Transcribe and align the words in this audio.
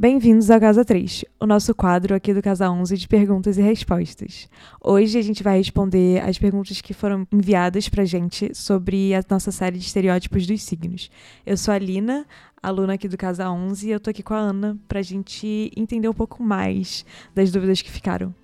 Bem-vindos 0.00 0.50
ao 0.50 0.58
Casa 0.58 0.82
3, 0.82 1.26
o 1.38 1.44
nosso 1.44 1.74
quadro 1.74 2.14
aqui 2.14 2.32
do 2.32 2.40
Casa 2.40 2.70
11 2.70 2.96
de 2.96 3.06
perguntas 3.06 3.58
e 3.58 3.60
respostas. 3.60 4.48
Hoje 4.82 5.18
a 5.18 5.22
gente 5.22 5.42
vai 5.42 5.58
responder 5.58 6.22
as 6.26 6.38
perguntas 6.38 6.80
que 6.80 6.94
foram 6.94 7.28
enviadas 7.30 7.86
pra 7.86 8.06
gente 8.06 8.50
sobre 8.54 9.14
a 9.14 9.22
nossa 9.28 9.52
série 9.52 9.76
de 9.78 9.84
estereótipos 9.84 10.46
dos 10.46 10.62
signos. 10.62 11.10
Eu 11.44 11.54
sou 11.54 11.74
a 11.74 11.78
Lina, 11.78 12.24
aluna 12.62 12.94
aqui 12.94 13.08
do 13.08 13.18
Casa 13.18 13.50
11, 13.50 13.88
e 13.88 13.90
eu 13.90 14.00
tô 14.00 14.08
aqui 14.08 14.22
com 14.22 14.32
a 14.32 14.38
Ana 14.38 14.78
pra 14.88 15.02
gente 15.02 15.70
entender 15.76 16.08
um 16.08 16.14
pouco 16.14 16.42
mais 16.42 17.04
das 17.34 17.50
dúvidas 17.50 17.82
que 17.82 17.90
ficaram. 17.90 18.34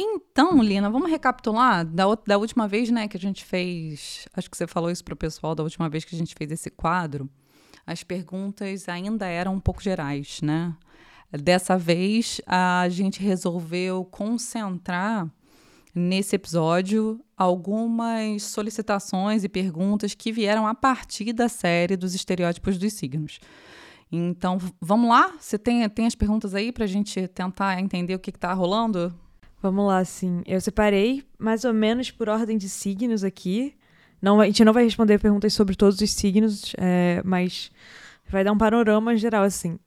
Então, 0.00 0.62
Lina, 0.62 0.88
vamos 0.88 1.10
recapitular 1.10 1.84
da, 1.84 2.04
da 2.24 2.38
última 2.38 2.68
vez, 2.68 2.88
né, 2.88 3.08
que 3.08 3.16
a 3.16 3.20
gente 3.20 3.44
fez. 3.44 4.28
Acho 4.32 4.48
que 4.48 4.56
você 4.56 4.64
falou 4.64 4.92
isso 4.92 5.02
para 5.02 5.14
o 5.14 5.16
pessoal 5.16 5.56
da 5.56 5.64
última 5.64 5.88
vez 5.88 6.04
que 6.04 6.14
a 6.14 6.18
gente 6.18 6.36
fez 6.36 6.52
esse 6.52 6.70
quadro. 6.70 7.28
As 7.84 8.04
perguntas 8.04 8.88
ainda 8.88 9.26
eram 9.26 9.54
um 9.54 9.60
pouco 9.60 9.82
gerais, 9.82 10.40
né? 10.40 10.72
Dessa 11.32 11.76
vez, 11.76 12.40
a 12.46 12.86
gente 12.88 13.20
resolveu 13.20 14.04
concentrar 14.04 15.28
nesse 15.92 16.36
episódio 16.36 17.20
algumas 17.36 18.44
solicitações 18.44 19.42
e 19.42 19.48
perguntas 19.48 20.14
que 20.14 20.30
vieram 20.30 20.64
a 20.64 20.76
partir 20.76 21.32
da 21.32 21.48
série 21.48 21.96
dos 21.96 22.14
estereótipos 22.14 22.78
dos 22.78 22.92
signos. 22.92 23.40
Então, 24.12 24.58
vamos 24.80 25.10
lá? 25.10 25.34
Você 25.40 25.58
tem, 25.58 25.88
tem 25.88 26.06
as 26.06 26.14
perguntas 26.14 26.54
aí 26.54 26.70
para 26.70 26.84
a 26.84 26.88
gente 26.88 27.26
tentar 27.26 27.80
entender 27.80 28.14
o 28.14 28.18
que 28.20 28.30
está 28.30 28.52
rolando? 28.52 29.12
Vamos 29.60 29.86
lá, 29.86 30.04
sim. 30.04 30.42
Eu 30.46 30.60
separei 30.60 31.24
mais 31.38 31.64
ou 31.64 31.72
menos 31.72 32.10
por 32.10 32.28
ordem 32.28 32.56
de 32.56 32.68
signos 32.68 33.24
aqui. 33.24 33.74
Não, 34.22 34.40
a 34.40 34.46
gente 34.46 34.64
não 34.64 34.72
vai 34.72 34.84
responder 34.84 35.18
perguntas 35.18 35.52
sobre 35.52 35.74
todos 35.74 36.00
os 36.00 36.10
signos, 36.10 36.72
é, 36.78 37.20
mas 37.24 37.70
vai 38.28 38.44
dar 38.44 38.52
um 38.52 38.58
panorama 38.58 39.16
geral, 39.16 39.42
assim. 39.44 39.78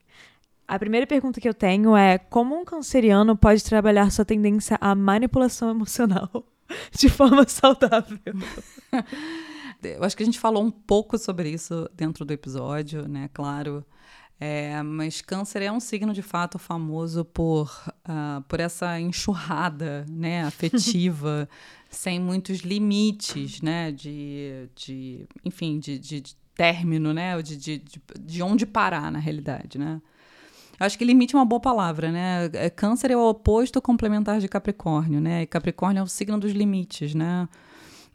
A 0.67 0.79
primeira 0.79 1.05
pergunta 1.05 1.39
que 1.41 1.47
eu 1.47 1.53
tenho 1.53 1.95
é: 1.95 2.17
como 2.17 2.55
um 2.55 2.65
canceriano 2.65 3.35
pode 3.35 3.63
trabalhar 3.63 4.11
sua 4.11 4.25
tendência 4.25 4.77
à 4.79 4.95
manipulação 4.95 5.69
emocional 5.69 6.29
de 6.97 7.09
forma 7.09 7.47
saudável? 7.47 8.17
eu 9.83 10.03
acho 10.03 10.15
que 10.15 10.23
a 10.23 10.25
gente 10.25 10.39
falou 10.39 10.63
um 10.63 10.71
pouco 10.71 11.17
sobre 11.17 11.49
isso 11.49 11.89
dentro 11.93 12.23
do 12.23 12.31
episódio, 12.31 13.07
né? 13.07 13.29
Claro. 13.33 13.85
É, 14.43 14.81
mas 14.81 15.21
câncer 15.21 15.61
é 15.61 15.71
um 15.71 15.79
signo 15.79 16.11
de 16.11 16.23
fato 16.23 16.57
famoso 16.57 17.23
por, 17.23 17.71
uh, 17.87 18.41
por 18.47 18.59
essa 18.59 18.99
enxurrada 18.99 20.03
né, 20.09 20.41
afetiva, 20.49 21.47
sem 21.91 22.19
muitos 22.19 22.61
limites, 22.61 23.61
né? 23.61 23.91
De, 23.91 24.67
de 24.75 25.27
enfim, 25.45 25.77
de, 25.77 25.99
de, 25.99 26.21
de 26.21 26.35
término, 26.55 27.13
né? 27.13 27.39
De, 27.39 27.55
de, 27.55 27.77
de, 27.77 28.01
de 28.19 28.41
onde 28.41 28.65
parar, 28.65 29.11
na 29.11 29.19
realidade, 29.19 29.77
né? 29.77 30.01
Acho 30.79 30.97
que 30.97 31.05
limite 31.05 31.35
é 31.35 31.37
uma 31.37 31.45
boa 31.45 31.61
palavra, 31.61 32.11
né? 32.11 32.49
É, 32.53 32.67
câncer 32.67 33.11
é 33.11 33.15
o 33.15 33.29
oposto 33.29 33.79
complementar 33.79 34.39
de 34.39 34.47
Capricórnio, 34.47 35.21
né? 35.21 35.43
E 35.43 35.45
Capricórnio 35.45 35.99
é 35.99 36.03
o 36.03 36.07
signo 36.07 36.39
dos 36.39 36.51
limites, 36.51 37.13
né? 37.13 37.47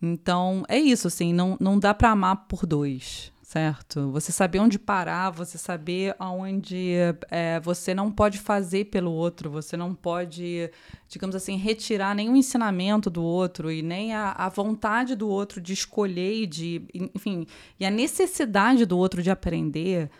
Então, 0.02 0.64
é 0.68 0.76
isso, 0.76 1.06
assim, 1.06 1.32
não, 1.32 1.56
não 1.60 1.78
dá 1.78 1.94
para 1.94 2.10
amar 2.10 2.46
por 2.48 2.66
dois, 2.66 3.32
certo? 3.56 4.10
Você 4.10 4.32
saber 4.32 4.58
onde 4.58 4.78
parar, 4.78 5.30
você 5.30 5.56
saber 5.56 6.14
aonde 6.18 6.92
é, 7.30 7.58
você 7.60 7.94
não 7.94 8.12
pode 8.12 8.38
fazer 8.38 8.84
pelo 8.84 9.10
outro, 9.10 9.50
você 9.50 9.78
não 9.78 9.94
pode, 9.94 10.70
digamos 11.08 11.34
assim, 11.34 11.56
retirar 11.56 12.14
nenhum 12.14 12.36
ensinamento 12.36 13.08
do 13.08 13.22
outro 13.22 13.72
e 13.72 13.80
nem 13.80 14.12
a, 14.12 14.32
a 14.32 14.50
vontade 14.50 15.14
do 15.14 15.26
outro 15.26 15.58
de 15.58 15.72
escolher 15.72 16.42
e 16.42 16.46
de, 16.46 16.86
enfim, 17.14 17.46
e 17.80 17.86
a 17.86 17.90
necessidade 17.90 18.84
do 18.84 18.98
outro 18.98 19.22
de 19.22 19.30
aprender 19.30 20.10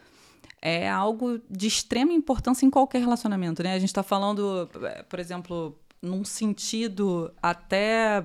é 0.62 0.88
algo 0.88 1.38
de 1.50 1.66
extrema 1.66 2.14
importância 2.14 2.64
em 2.64 2.70
qualquer 2.70 3.00
relacionamento, 3.00 3.62
né? 3.62 3.74
A 3.74 3.78
gente 3.78 3.91
está 3.91 4.03
falando, 4.03 4.66
por 5.10 5.18
exemplo, 5.18 5.78
num 6.00 6.24
sentido 6.24 7.30
até 7.42 8.24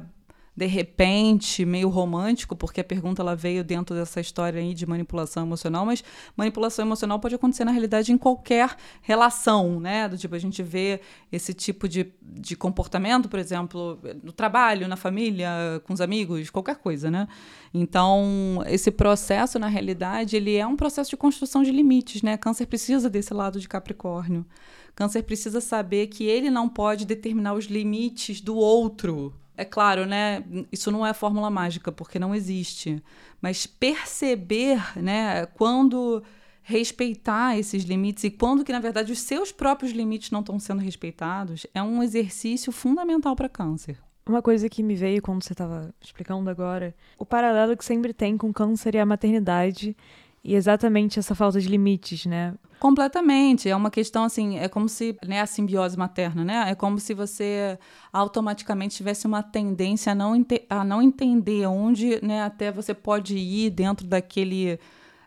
de 0.61 0.67
repente, 0.67 1.65
meio 1.65 1.89
romântico, 1.89 2.55
porque 2.55 2.81
a 2.81 2.83
pergunta 2.83 3.19
ela 3.19 3.35
veio 3.35 3.63
dentro 3.63 3.95
dessa 3.95 4.21
história 4.21 4.61
aí 4.61 4.75
de 4.75 4.85
manipulação 4.85 5.41
emocional, 5.41 5.87
mas 5.87 6.03
manipulação 6.37 6.85
emocional 6.85 7.19
pode 7.19 7.33
acontecer 7.33 7.65
na 7.65 7.71
realidade 7.71 8.11
em 8.11 8.17
qualquer 8.17 8.75
relação, 9.01 9.79
né? 9.79 10.07
Do 10.07 10.15
tipo, 10.19 10.35
a 10.35 10.39
gente 10.39 10.61
vê 10.61 11.01
esse 11.31 11.51
tipo 11.51 11.89
de, 11.89 12.13
de 12.21 12.55
comportamento, 12.55 13.27
por 13.27 13.39
exemplo, 13.39 13.99
no 14.21 14.31
trabalho, 14.31 14.87
na 14.87 14.95
família, 14.95 15.49
com 15.83 15.93
os 15.93 16.01
amigos, 16.01 16.51
qualquer 16.51 16.75
coisa, 16.75 17.09
né? 17.09 17.27
Então, 17.73 18.63
esse 18.67 18.91
processo, 18.91 19.57
na 19.57 19.67
realidade, 19.67 20.35
ele 20.35 20.55
é 20.55 20.67
um 20.67 20.75
processo 20.75 21.09
de 21.09 21.17
construção 21.17 21.63
de 21.63 21.71
limites, 21.71 22.21
né? 22.21 22.37
Câncer 22.37 22.67
precisa 22.67 23.09
desse 23.09 23.33
lado 23.33 23.59
de 23.59 23.67
Capricórnio. 23.67 24.45
Câncer 24.93 25.23
precisa 25.23 25.59
saber 25.59 26.05
que 26.05 26.23
ele 26.25 26.51
não 26.51 26.69
pode 26.69 27.03
determinar 27.03 27.55
os 27.55 27.65
limites 27.65 28.41
do 28.41 28.55
outro, 28.55 29.33
é 29.55 29.65
claro, 29.65 30.05
né? 30.05 30.43
Isso 30.71 30.91
não 30.91 31.05
é 31.05 31.13
fórmula 31.13 31.49
mágica, 31.49 31.91
porque 31.91 32.17
não 32.17 32.33
existe. 32.33 33.03
Mas 33.41 33.65
perceber, 33.65 34.97
né, 34.97 35.45
quando 35.45 36.23
respeitar 36.63 37.57
esses 37.57 37.83
limites 37.83 38.23
e 38.23 38.31
quando 38.31 38.63
que, 38.63 38.71
na 38.71 38.79
verdade, 38.79 39.11
os 39.11 39.19
seus 39.19 39.51
próprios 39.51 39.91
limites 39.91 40.31
não 40.31 40.41
estão 40.41 40.59
sendo 40.59 40.79
respeitados, 40.79 41.65
é 41.73 41.81
um 41.81 42.01
exercício 42.01 42.71
fundamental 42.71 43.35
para 43.35 43.49
câncer. 43.49 43.97
Uma 44.27 44.41
coisa 44.41 44.69
que 44.69 44.83
me 44.83 44.95
veio 44.95 45.21
quando 45.21 45.43
você 45.43 45.53
estava 45.53 45.93
explicando 45.99 46.49
agora, 46.49 46.95
o 47.17 47.25
paralelo 47.25 47.75
que 47.75 47.83
sempre 47.83 48.13
tem 48.13 48.37
com 48.37 48.53
câncer 48.53 48.93
e 48.95 48.99
a 48.99 49.05
maternidade 49.05 49.97
e 50.43 50.55
exatamente 50.55 51.19
essa 51.19 51.35
falta 51.35 51.59
de 51.59 51.67
limites, 51.67 52.25
né? 52.25 52.53
Completamente. 52.79 53.69
É 53.69 53.75
uma 53.75 53.91
questão 53.91 54.23
assim, 54.23 54.57
é 54.57 54.67
como 54.67 54.89
se, 54.89 55.15
né, 55.23 55.39
a 55.39 55.45
simbiose 55.45 55.95
materna, 55.95 56.43
né? 56.43 56.65
É 56.71 56.73
como 56.73 56.99
se 56.99 57.13
você 57.13 57.77
automaticamente 58.11 58.95
tivesse 58.95 59.27
uma 59.27 59.43
tendência 59.43 60.13
a 60.13 60.15
não, 60.15 60.33
a 60.67 60.83
não 60.83 60.99
entender 60.99 61.67
onde, 61.67 62.19
né, 62.25 62.41
até 62.41 62.71
você 62.71 62.93
pode 62.93 63.37
ir 63.37 63.69
dentro 63.69 64.07
daquele 64.07 64.79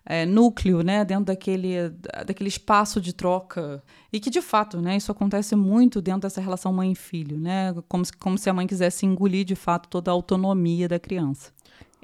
é, 0.04 0.26
núcleo, 0.26 0.82
né, 0.82 1.04
dentro 1.04 1.26
daquele, 1.26 1.90
daquele 2.26 2.48
espaço 2.48 3.00
de 3.00 3.12
troca. 3.12 3.84
E 4.12 4.18
que, 4.18 4.30
de 4.30 4.42
fato, 4.42 4.80
né, 4.80 4.96
isso 4.96 5.12
acontece 5.12 5.54
muito 5.54 6.02
dentro 6.02 6.22
dessa 6.22 6.40
relação 6.40 6.72
mãe-filho, 6.72 7.38
né? 7.38 7.72
Como 7.88 8.04
se, 8.04 8.12
como 8.14 8.36
se 8.36 8.50
a 8.50 8.52
mãe 8.52 8.66
quisesse 8.66 9.06
engolir, 9.06 9.44
de 9.44 9.54
fato, 9.54 9.88
toda 9.88 10.10
a 10.10 10.14
autonomia 10.14 10.88
da 10.88 10.98
criança. 10.98 11.53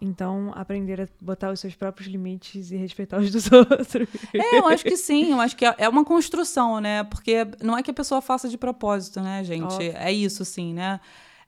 Então, 0.01 0.51
aprender 0.55 1.01
a 1.03 1.09
botar 1.21 1.51
os 1.51 1.61
seus 1.61 1.75
próprios 1.75 2.09
limites 2.09 2.71
e 2.71 2.77
respeitar 2.77 3.19
os 3.19 3.31
dos 3.31 3.51
outros. 3.53 4.09
É, 4.35 4.59
eu 4.59 4.67
acho 4.67 4.83
que 4.83 4.97
sim, 4.97 5.33
eu 5.33 5.41
acho 5.41 5.57
que 5.57 5.65
é, 5.65 5.75
é 5.79 5.89
uma 5.89 6.05
construção, 6.05 6.81
né? 6.81 7.05
Porque 7.05 7.47
não 7.63 7.77
é 7.77 7.83
que 7.83 7.91
a 7.91 7.95
pessoa 7.95 8.23
faça 8.23 8.49
de 8.49 8.57
propósito, 8.57 9.21
né, 9.21 9.45
gente? 9.45 9.75
Óbvio. 9.75 9.93
É 9.95 10.11
isso, 10.11 10.45
sim, 10.45 10.73
né? 10.73 11.01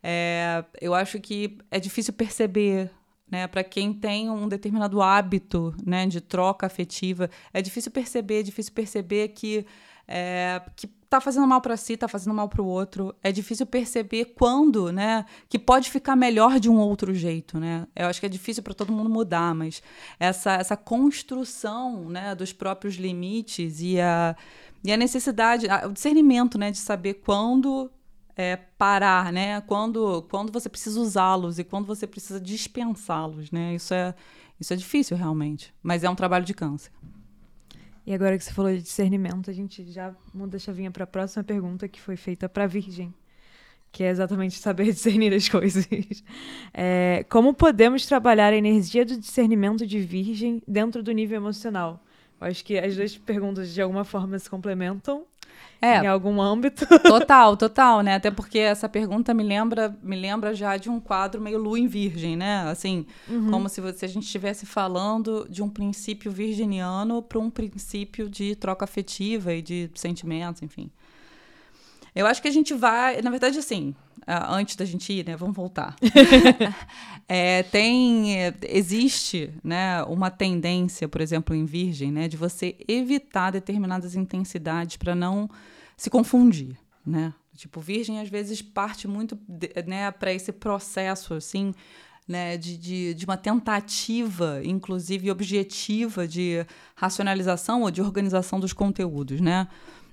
É, 0.03 0.65
eu 0.81 0.95
acho 0.95 1.19
que 1.19 1.57
é 1.71 1.81
difícil 1.81 2.13
perceber, 2.13 2.91
né? 3.31 3.47
Para 3.47 3.65
quem 3.65 3.93
tem 3.93 4.29
um 4.29 4.47
determinado 4.49 5.01
hábito, 5.01 5.75
né, 5.85 6.07
de 6.07 6.21
troca 6.21 6.67
afetiva, 6.67 7.31
é 7.55 7.63
difícil 7.63 7.91
perceber, 7.91 8.41
é 8.41 8.43
difícil 8.43 8.73
perceber 8.73 9.29
que 9.29 9.65
é, 10.07 10.61
que 10.77 10.91
tá 11.13 11.21
fazendo 11.21 11.47
mal 11.47 11.61
para 11.61 11.77
si, 11.77 11.97
tá 11.97 12.09
fazendo 12.09 12.33
mal 12.33 12.49
para 12.49 12.63
o 12.63 12.67
outro. 12.67 13.15
É 13.23 13.31
difícil 13.31 13.67
perceber 13.67 14.35
quando, 14.37 14.91
né, 14.91 15.27
que 15.49 15.59
pode 15.59 15.91
ficar 15.91 16.17
melhor 16.17 16.59
de 16.59 16.71
um 16.71 16.79
outro 16.79 17.13
jeito, 17.15 17.61
né? 17.61 17.87
Eu 17.95 18.07
acho 18.07 18.19
que 18.19 18.27
é 18.27 18.29
difícil 18.29 18.63
para 18.63 18.73
todo 18.73 18.93
mundo 18.93 19.11
mudar, 19.11 19.55
mas 19.55 19.83
essa 20.19 20.53
essa 20.55 20.77
construção, 20.77 22.09
né, 22.09 22.35
dos 22.35 22.53
próprios 22.53 22.95
limites 22.95 23.81
e 23.81 24.01
a 24.01 24.35
e 24.85 24.93
a 24.93 24.97
necessidade, 24.97 25.67
o 25.87 25.93
discernimento, 25.93 26.59
né, 26.59 26.71
de 26.71 26.79
saber 26.79 27.15
quando 27.15 27.91
é, 28.37 28.57
parar, 28.57 29.33
né? 29.33 29.61
Quando, 29.63 30.23
quando 30.31 30.51
você 30.53 30.69
precisa 30.69 30.99
usá-los 30.99 31.59
e 31.59 31.65
quando 31.65 31.87
você 31.87 32.07
precisa 32.07 32.41
dispensá-los, 32.41 33.51
né? 33.51 33.75
Isso 33.75 33.95
é, 33.95 34.15
isso 34.59 34.73
é 34.73 34.77
difícil 34.77 35.17
realmente, 35.17 35.75
mas 35.83 36.03
é 36.05 36.11
um 36.11 36.15
trabalho 36.15 36.45
de 36.45 36.55
câncer. 36.55 36.91
E 38.07 38.13
agora 38.13 38.37
que 38.37 38.45
você 38.45 38.53
falou 38.53 38.73
de 38.73 38.83
discernimento, 38.83 39.49
a 39.51 39.53
gente 39.53 39.85
já 39.91 40.15
muda 40.35 40.57
a 40.57 40.61
chavinha 40.61 40.91
para 40.91 41.05
a 41.05 41.07
próxima 41.07 41.45
pergunta 41.45 41.87
que 41.89 42.01
foi 42.01 42.17
feita 42.17 42.49
para 42.49 42.65
a 42.65 42.67
Virgem, 42.67 43.15
que 43.93 44.03
é 44.03 44.09
exatamente 44.09 44.59
saber 44.59 44.87
discernir 44.93 45.33
as 45.33 45.49
coisas. 45.49 45.87
É, 46.75 47.25
como 47.29 47.55
podemos 47.55 48.05
trabalhar 48.07 48.53
a 48.53 48.57
energia 48.57 49.05
do 49.05 49.17
discernimento 49.17 49.87
de 49.87 50.01
Virgem 50.01 50.63
dentro 50.67 51.03
do 51.03 51.13
nível 51.13 51.37
emocional? 51.37 52.05
Eu 52.41 52.49
acho 52.49 52.65
que 52.65 52.77
as 52.77 52.97
duas 52.97 53.17
perguntas 53.17 53.73
de 53.73 53.81
alguma 53.81 54.05
forma 54.05 54.37
se 54.39 54.51
complementam 54.51 55.25
é, 55.81 55.99
em 55.99 56.07
algum 56.07 56.41
âmbito. 56.41 56.87
Total, 57.03 57.57
total, 57.57 58.03
né? 58.03 58.15
Até 58.15 58.31
porque 58.31 58.59
essa 58.59 58.89
pergunta 58.89 59.35
me 59.35 59.43
lembra, 59.43 59.97
me 60.03 60.15
lembra 60.15 60.55
já 60.55 60.77
de 60.77 60.89
um 60.89 61.01
quadro 61.01 61.41
meio 61.41 61.59
lua 61.59 61.79
em 61.79 61.89
virgem, 61.89 62.37
né? 62.37 62.63
Assim, 62.71 63.05
uhum. 63.29 63.51
como 63.51 63.69
se, 63.69 63.81
se 63.95 64.05
a 64.05 64.09
gente 64.09 64.25
estivesse 64.25 64.65
falando 64.65 65.47
de 65.51 65.63
um 65.63 65.69
princípio 65.69 66.31
virginiano 66.31 67.21
para 67.21 67.39
um 67.41 67.51
princípio 67.51 68.29
de 68.29 68.55
troca 68.55 68.85
afetiva 68.85 69.53
e 69.53 69.61
de 69.61 69.91
sentimentos, 69.95 70.63
enfim. 70.63 70.89
Eu 72.15 72.27
acho 72.27 72.43
que 72.43 72.49
a 72.49 72.53
gente 72.53 72.75
vai, 72.75 73.23
na 73.23 73.31
verdade, 73.31 73.59
assim, 73.59 73.95
antes 74.27 74.77
da 74.77 74.85
gente 74.85 75.13
ir, 75.13 75.27
né? 75.27 75.37
Vamos 75.37 75.57
voltar. 75.57 75.97
é, 77.29 77.63
tem, 77.65 78.35
existe, 78.63 79.51
né, 79.63 80.03
uma 80.05 80.31
tendência, 80.31 81.09
por 81.09 81.21
exemplo, 81.21 81.55
em 81.55 81.65
Virgem, 81.65 82.13
né, 82.13 82.29
de 82.29 82.37
você 82.37 82.77
evitar 82.87 83.51
determinadas 83.51 84.15
intensidades 84.15 84.97
para 84.97 85.15
não 85.15 85.49
se 85.97 86.11
confundir, 86.11 86.77
né? 87.05 87.33
Tipo, 87.57 87.81
Virgem 87.81 88.19
às 88.19 88.29
vezes 88.29 88.63
parte 88.63 89.07
muito, 89.07 89.39
né, 89.87 90.11
para 90.11 90.33
esse 90.33 90.53
processo, 90.53 91.35
assim, 91.35 91.75
né, 92.27 92.57
de, 92.57 92.79
de, 92.79 93.15
de, 93.15 93.25
uma 93.25 93.37
tentativa, 93.37 94.61
inclusive 94.65 95.31
objetiva, 95.31 96.27
de 96.27 96.65
racionalização 96.95 97.83
ou 97.83 97.91
de 97.91 98.01
organização 98.01 98.59
dos 98.59 98.73
conteúdos, 98.73 99.41
né? 99.41 99.69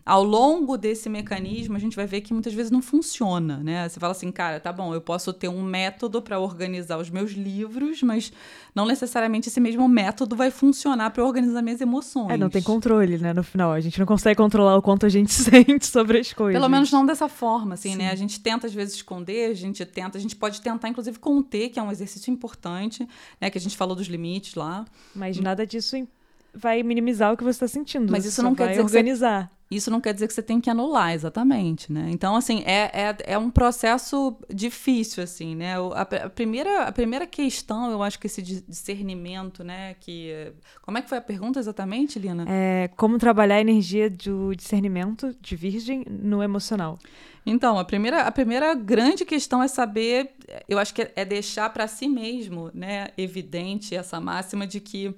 Ao 0.05 0.23
longo 0.23 0.77
desse 0.77 1.09
mecanismo, 1.09 1.75
a 1.75 1.79
gente 1.79 1.95
vai 1.95 2.05
ver 2.05 2.21
que 2.21 2.33
muitas 2.33 2.53
vezes 2.53 2.71
não 2.71 2.81
funciona, 2.81 3.57
né? 3.57 3.87
Você 3.87 3.99
fala 3.99 4.11
assim, 4.11 4.31
cara, 4.31 4.59
tá 4.59 4.71
bom, 4.71 4.93
eu 4.93 5.01
posso 5.01 5.31
ter 5.31 5.47
um 5.47 5.61
método 5.61 6.21
para 6.21 6.39
organizar 6.39 6.97
os 6.97 7.09
meus 7.09 7.31
livros, 7.31 8.01
mas 8.01 8.31
não 8.73 8.85
necessariamente 8.85 9.49
esse 9.49 9.59
mesmo 9.59 9.87
método 9.87 10.35
vai 10.35 10.51
funcionar 10.51 11.11
para 11.11 11.23
organizar 11.23 11.61
minhas 11.61 11.81
emoções. 11.81 12.31
É, 12.31 12.37
não 12.37 12.49
tem 12.49 12.61
controle, 12.61 13.17
né? 13.17 13.33
No 13.33 13.43
final, 13.43 13.71
a 13.71 13.79
gente 13.79 13.99
não 13.99 14.05
consegue 14.05 14.35
controlar 14.37 14.77
o 14.77 14.81
quanto 14.81 15.05
a 15.05 15.09
gente 15.09 15.31
sente 15.33 15.85
sobre 15.85 16.19
as 16.19 16.33
coisas. 16.33 16.59
Pelo 16.59 16.69
menos 16.69 16.91
não 16.91 17.05
dessa 17.05 17.27
forma, 17.27 17.75
assim, 17.75 17.91
Sim. 17.91 17.97
né? 17.97 18.11
A 18.11 18.15
gente 18.15 18.39
tenta 18.39 18.67
às 18.67 18.73
vezes 18.73 18.95
esconder, 18.95 19.51
a 19.51 19.53
gente 19.53 19.85
tenta, 19.85 20.17
a 20.17 20.21
gente 20.21 20.35
pode 20.35 20.61
tentar 20.61 20.89
inclusive 20.89 21.19
conter, 21.19 21.69
que 21.69 21.79
é 21.79 21.83
um 21.83 21.91
exercício 21.91 22.31
importante, 22.31 23.07
né? 23.39 23.49
Que 23.49 23.57
a 23.57 23.61
gente 23.61 23.77
falou 23.77 23.95
dos 23.95 24.07
limites 24.07 24.55
lá. 24.55 24.85
Mas 25.13 25.39
nada 25.39 25.65
disso 25.65 25.95
vai 26.53 26.83
minimizar 26.83 27.33
o 27.33 27.37
que 27.37 27.43
você 27.43 27.63
está 27.63 27.67
sentindo. 27.67 28.11
Mas 28.11 28.25
isso 28.25 28.41
não 28.41 28.55
quer 28.55 28.69
dizer 28.69 28.81
organizar. 28.81 29.43
Que 29.43 29.53
você 29.53 29.58
isso 29.69 29.91
não 29.91 30.01
quer 30.01 30.13
dizer 30.13 30.27
que 30.27 30.33
você 30.33 30.41
tem 30.41 30.59
que 30.59 30.69
anular, 30.69 31.13
exatamente, 31.13 31.93
né? 31.93 32.07
Então, 32.09 32.35
assim, 32.35 32.63
é, 32.65 32.89
é, 32.91 33.33
é 33.33 33.37
um 33.37 33.51
processo 33.51 34.35
difícil, 34.51 35.23
assim, 35.23 35.55
né? 35.55 35.75
A, 35.93 36.01
a, 36.01 36.29
primeira, 36.29 36.85
a 36.85 36.91
primeira 36.91 37.27
questão, 37.27 37.91
eu 37.91 38.01
acho 38.01 38.17
que 38.17 38.25
esse 38.25 38.41
discernimento, 38.41 39.63
né? 39.63 39.95
Que, 39.99 40.53
como 40.81 40.97
é 40.97 41.03
que 41.03 41.09
foi 41.09 41.19
a 41.19 41.21
pergunta 41.21 41.59
exatamente, 41.59 42.17
Lina? 42.17 42.45
É, 42.49 42.89
como 42.97 43.19
trabalhar 43.19 43.55
a 43.55 43.61
energia 43.61 44.09
do 44.09 44.55
discernimento 44.55 45.35
de 45.39 45.55
virgem 45.55 46.03
no 46.09 46.41
emocional. 46.41 46.97
Então, 47.45 47.77
a 47.77 47.85
primeira, 47.85 48.23
a 48.23 48.31
primeira 48.31 48.73
grande 48.73 49.23
questão 49.23 49.61
é 49.61 49.67
saber, 49.67 50.31
eu 50.67 50.79
acho 50.79 50.95
que 50.95 51.03
é, 51.03 51.13
é 51.15 51.25
deixar 51.25 51.69
para 51.71 51.87
si 51.87 52.07
mesmo, 52.07 52.71
né, 52.73 53.09
evidente 53.15 53.95
essa 53.95 54.19
máxima 54.19 54.65
de 54.65 54.79
que 54.79 55.15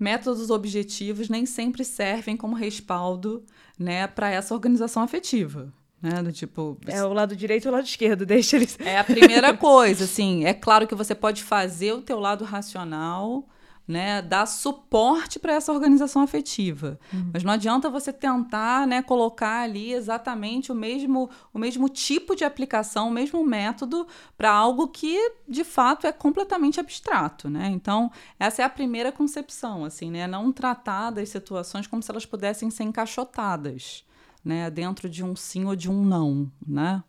métodos 0.00 0.48
objetivos 0.50 1.28
nem 1.28 1.44
sempre 1.44 1.84
servem 1.84 2.36
como 2.36 2.56
respaldo 2.56 3.44
né, 3.78 4.06
para 4.06 4.30
essa 4.30 4.54
organização 4.54 5.02
afetiva. 5.02 5.72
Né, 6.02 6.22
do 6.22 6.32
tipo. 6.32 6.78
É 6.86 7.04
o 7.04 7.12
lado 7.12 7.36
direito 7.36 7.66
e 7.66 7.68
o 7.68 7.72
lado 7.72 7.84
esquerdo, 7.84 8.24
deixa 8.26 8.56
eles. 8.56 8.78
É 8.80 8.98
a 8.98 9.04
primeira 9.04 9.54
coisa, 9.54 10.04
assim. 10.04 10.46
É 10.46 10.54
claro 10.54 10.86
que 10.86 10.94
você 10.94 11.14
pode 11.14 11.42
fazer 11.42 11.92
o 11.92 12.00
teu 12.00 12.18
lado 12.18 12.42
racional, 12.42 13.46
né, 13.90 14.22
dar 14.22 14.46
suporte 14.46 15.40
para 15.40 15.54
essa 15.54 15.72
organização 15.72 16.22
afetiva. 16.22 16.98
Uhum. 17.12 17.30
Mas 17.34 17.42
não 17.42 17.52
adianta 17.52 17.90
você 17.90 18.12
tentar, 18.12 18.86
né, 18.86 19.02
colocar 19.02 19.62
ali 19.62 19.92
exatamente 19.92 20.70
o 20.70 20.74
mesmo, 20.74 21.28
o 21.52 21.58
mesmo 21.58 21.88
tipo 21.88 22.36
de 22.36 22.44
aplicação, 22.44 23.08
o 23.08 23.10
mesmo 23.10 23.44
método 23.44 24.06
para 24.38 24.52
algo 24.52 24.86
que 24.86 25.32
de 25.48 25.64
fato 25.64 26.06
é 26.06 26.12
completamente 26.12 26.78
abstrato, 26.78 27.50
né? 27.50 27.68
Então, 27.68 28.12
essa 28.38 28.62
é 28.62 28.64
a 28.64 28.70
primeira 28.70 29.10
concepção, 29.10 29.84
assim, 29.84 30.08
né, 30.08 30.26
não 30.28 30.52
tratar 30.52 31.10
das 31.10 31.28
situações 31.28 31.88
como 31.88 32.00
se 32.00 32.12
elas 32.12 32.24
pudessem 32.24 32.70
ser 32.70 32.84
encaixotadas, 32.84 34.04
né, 34.44 34.70
dentro 34.70 35.08
de 35.08 35.24
um 35.24 35.34
sim 35.34 35.64
ou 35.64 35.74
de 35.74 35.90
um 35.90 36.04
não, 36.04 36.48
né? 36.64 37.02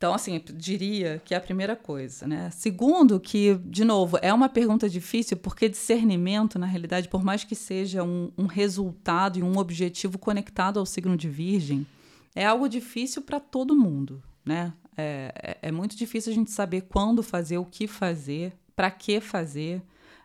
Então, 0.00 0.14
assim, 0.14 0.42
diria 0.54 1.20
que 1.26 1.34
é 1.34 1.36
a 1.36 1.40
primeira 1.42 1.76
coisa, 1.76 2.26
né? 2.26 2.48
Segundo, 2.52 3.20
que, 3.20 3.60
de 3.66 3.84
novo, 3.84 4.18
é 4.22 4.32
uma 4.32 4.48
pergunta 4.48 4.88
difícil, 4.88 5.36
porque 5.36 5.68
discernimento, 5.68 6.58
na 6.58 6.64
realidade, 6.64 7.06
por 7.06 7.22
mais 7.22 7.44
que 7.44 7.54
seja 7.54 8.02
um, 8.02 8.32
um 8.38 8.46
resultado 8.46 9.38
e 9.38 9.42
um 9.42 9.58
objetivo 9.58 10.16
conectado 10.16 10.78
ao 10.80 10.86
signo 10.86 11.18
de 11.18 11.28
Virgem, 11.28 11.86
é 12.34 12.46
algo 12.46 12.66
difícil 12.66 13.20
para 13.20 13.38
todo 13.38 13.76
mundo, 13.76 14.22
né? 14.42 14.72
É, 14.96 15.34
é, 15.36 15.68
é 15.68 15.70
muito 15.70 15.94
difícil 15.94 16.32
a 16.32 16.34
gente 16.34 16.50
saber 16.50 16.86
quando 16.88 17.22
fazer, 17.22 17.58
o 17.58 17.66
que 17.66 17.86
fazer, 17.86 18.54
para 18.74 18.90
que 18.90 19.20
fazer, 19.20 19.82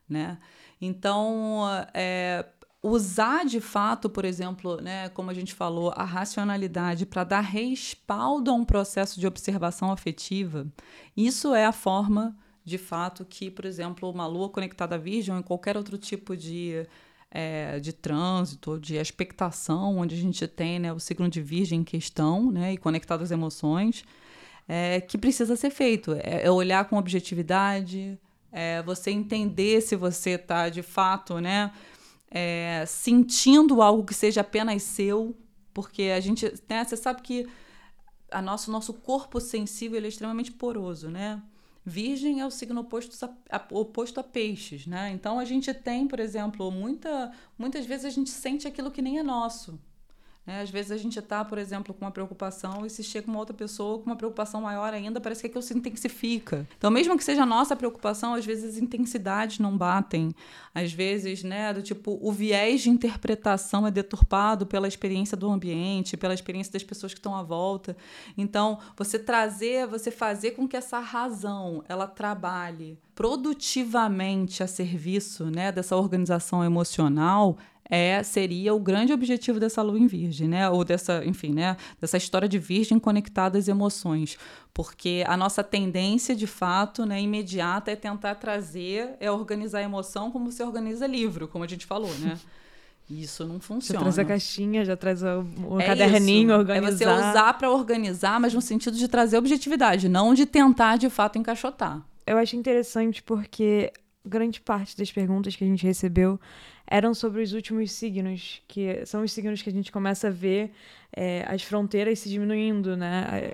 né? 0.07 0.37
Então, 0.79 1.63
é, 1.93 2.45
usar 2.85 3.45
de 3.45 3.59
fato, 3.59 4.09
por 4.09 4.25
exemplo, 4.25 4.79
né, 4.79 5.09
como 5.09 5.31
a 5.31 5.33
gente 5.33 5.53
falou, 5.53 5.91
a 5.95 6.03
racionalidade 6.03 7.05
para 7.05 7.23
dar 7.23 7.41
respaldo 7.41 8.51
a 8.51 8.53
um 8.53 8.63
processo 8.63 9.19
de 9.19 9.25
observação 9.25 9.91
afetiva, 9.91 10.67
isso 11.17 11.53
é 11.55 11.65
a 11.65 11.71
forma 11.71 12.37
de 12.63 12.77
fato 12.77 13.25
que, 13.25 13.49
por 13.49 13.65
exemplo, 13.65 14.09
uma 14.09 14.27
lua 14.27 14.49
conectada 14.49 14.95
à 14.95 14.97
virgem 14.97 15.33
ou 15.33 15.39
em 15.39 15.43
qualquer 15.43 15.77
outro 15.77 15.97
tipo 15.97 16.35
de, 16.37 16.85
é, 17.31 17.79
de 17.79 17.93
trânsito, 17.93 18.79
de 18.79 18.95
expectação, 18.95 19.97
onde 19.97 20.15
a 20.15 20.17
gente 20.17 20.47
tem 20.47 20.79
né, 20.79 20.93
o 20.93 20.99
signo 20.99 21.29
de 21.29 21.41
virgem 21.41 21.81
em 21.81 21.83
questão 21.83 22.51
né, 22.51 22.73
e 22.73 22.77
conectado 22.77 23.23
às 23.23 23.31
emoções, 23.31 24.03
é, 24.67 25.01
que 25.01 25.17
precisa 25.17 25.55
ser 25.55 25.69
feito. 25.69 26.13
É, 26.13 26.45
é 26.45 26.51
olhar 26.51 26.85
com 26.85 26.97
objetividade, 26.97 28.19
é 28.51 28.81
você 28.83 29.11
entender 29.11 29.81
se 29.81 29.95
você 29.95 30.31
está 30.31 30.69
de 30.69 30.81
fato, 30.81 31.39
né? 31.39 31.71
É, 32.29 32.83
sentindo 32.87 33.81
algo 33.81 34.03
que 34.03 34.13
seja 34.13 34.41
apenas 34.41 34.83
seu, 34.83 35.35
porque 35.73 36.03
a 36.03 36.19
gente, 36.19 36.51
né, 36.69 36.83
você 36.83 36.97
sabe 36.97 37.21
que 37.21 37.47
a 38.31 38.41
nosso 38.41 38.71
nosso 38.71 38.93
corpo 38.93 39.39
sensível 39.39 40.03
é 40.03 40.07
extremamente 40.07 40.51
poroso, 40.51 41.09
né? 41.09 41.41
Virgem 41.85 42.41
é 42.41 42.45
o 42.45 42.49
signo 42.49 42.81
oposto 42.81 43.23
a, 43.23 43.57
a, 43.57 43.65
oposto 43.71 44.19
a 44.19 44.23
peixes, 44.23 44.87
né? 44.87 45.11
Então 45.11 45.37
a 45.37 45.45
gente 45.45 45.71
tem, 45.73 46.07
por 46.07 46.19
exemplo, 46.19 46.71
muita, 46.71 47.31
muitas 47.57 47.85
vezes 47.85 48.05
a 48.05 48.09
gente 48.09 48.29
sente 48.29 48.67
aquilo 48.67 48.89
que 48.89 49.01
nem 49.01 49.19
é 49.19 49.23
nosso. 49.23 49.79
Né? 50.45 50.61
Às 50.61 50.69
vezes 50.69 50.91
a 50.91 50.97
gente 50.97 51.17
está, 51.17 51.43
por 51.43 51.57
exemplo, 51.57 51.93
com 51.93 52.05
uma 52.05 52.11
preocupação 52.11 52.85
e 52.85 52.89
se 52.89 53.03
chega 53.03 53.27
uma 53.27 53.39
outra 53.39 53.55
pessoa 53.55 53.97
com 53.97 54.05
uma 54.05 54.15
preocupação 54.15 54.61
maior 54.61 54.93
ainda, 54.93 55.19
parece 55.19 55.41
que 55.41 55.47
aquilo 55.47 55.63
se 55.63 55.75
intensifica. 55.75 56.67
Então, 56.77 56.91
mesmo 56.91 57.17
que 57.17 57.23
seja 57.23 57.43
a 57.43 57.45
nossa 57.45 57.75
preocupação, 57.75 58.35
às 58.35 58.45
vezes 58.45 58.75
as 58.75 58.81
intensidades 58.81 59.57
não 59.59 59.75
batem. 59.75 60.35
Às 60.73 60.93
vezes, 60.93 61.43
né, 61.43 61.73
do 61.73 61.81
tipo, 61.81 62.19
o 62.21 62.31
viés 62.31 62.81
de 62.81 62.89
interpretação 62.89 63.87
é 63.87 63.91
deturpado 63.91 64.65
pela 64.65 64.87
experiência 64.87 65.35
do 65.35 65.49
ambiente, 65.49 66.17
pela 66.17 66.33
experiência 66.33 66.73
das 66.73 66.83
pessoas 66.83 67.13
que 67.13 67.19
estão 67.19 67.35
à 67.35 67.41
volta. 67.41 67.97
Então, 68.37 68.79
você 68.95 69.17
trazer, 69.17 69.87
você 69.87 70.11
fazer 70.11 70.51
com 70.51 70.67
que 70.67 70.77
essa 70.77 70.99
razão, 70.99 71.83
ela 71.87 72.05
trabalhe 72.05 72.99
produtivamente 73.15 74.61
a 74.61 74.67
serviço, 74.67 75.45
né, 75.45 75.71
dessa 75.71 75.95
organização 75.95 76.63
emocional, 76.63 77.57
é 77.89 78.23
seria 78.23 78.73
o 78.73 78.79
grande 78.79 79.13
objetivo 79.13 79.59
dessa 79.59 79.81
lua 79.81 79.99
em 79.99 80.07
virgem, 80.07 80.47
né? 80.47 80.69
Ou 80.69 80.83
dessa, 80.83 81.23
enfim, 81.25 81.53
né, 81.53 81.77
dessa 81.99 82.17
história 82.17 82.47
de 82.47 82.57
virgem 82.57 82.99
conectada 82.99 83.57
às 83.57 83.67
emoções, 83.67 84.37
porque 84.73 85.23
a 85.27 85.37
nossa 85.37 85.63
tendência, 85.63 86.35
de 86.35 86.47
fato, 86.47 87.05
né, 87.05 87.21
imediata 87.21 87.91
é 87.91 87.95
tentar 87.95 88.35
trazer, 88.35 89.15
é 89.19 89.29
organizar 89.29 89.79
a 89.79 89.83
emoção 89.83 90.31
como 90.31 90.51
se 90.51 90.63
organiza 90.63 91.05
livro, 91.05 91.47
como 91.47 91.63
a 91.63 91.67
gente 91.67 91.85
falou, 91.85 92.13
né? 92.19 92.37
Isso 93.09 93.45
não 93.45 93.59
funciona. 93.59 93.99
Já 93.99 94.03
traz 94.03 94.19
a 94.19 94.25
caixinha, 94.25 94.83
já 94.83 94.97
traz 94.97 95.21
o, 95.21 95.45
o 95.67 95.79
é 95.79 95.85
caderninho, 95.85 96.49
isso. 96.49 96.59
organizar. 96.59 96.87
É 96.87 96.91
você 96.91 97.05
usar 97.05 97.53
para 97.53 97.69
organizar, 97.69 98.39
mas 98.39 98.53
no 98.53 98.61
sentido 98.61 98.97
de 98.97 99.07
trazer 99.07 99.37
objetividade, 99.37 100.09
não 100.09 100.33
de 100.33 100.45
tentar, 100.45 100.97
de 100.97 101.07
fato, 101.07 101.37
encaixotar. 101.37 102.01
Eu 102.25 102.39
acho 102.39 102.55
interessante 102.55 103.21
porque 103.21 103.93
grande 104.25 104.59
parte 104.59 104.97
das 104.97 105.11
perguntas 105.11 105.55
que 105.55 105.63
a 105.63 105.67
gente 105.67 105.85
recebeu 105.85 106.39
eram 106.87 107.13
sobre 107.13 107.41
os 107.41 107.53
últimos 107.53 107.91
signos, 107.91 108.61
que 108.67 109.05
são 109.05 109.23
os 109.23 109.31
signos 109.31 109.61
que 109.61 109.69
a 109.69 109.73
gente 109.73 109.91
começa 109.91 110.27
a 110.27 110.31
ver 110.31 110.71
é, 111.15 111.45
as 111.47 111.63
fronteiras 111.63 112.19
se 112.19 112.29
diminuindo, 112.29 112.95
né? 112.95 113.53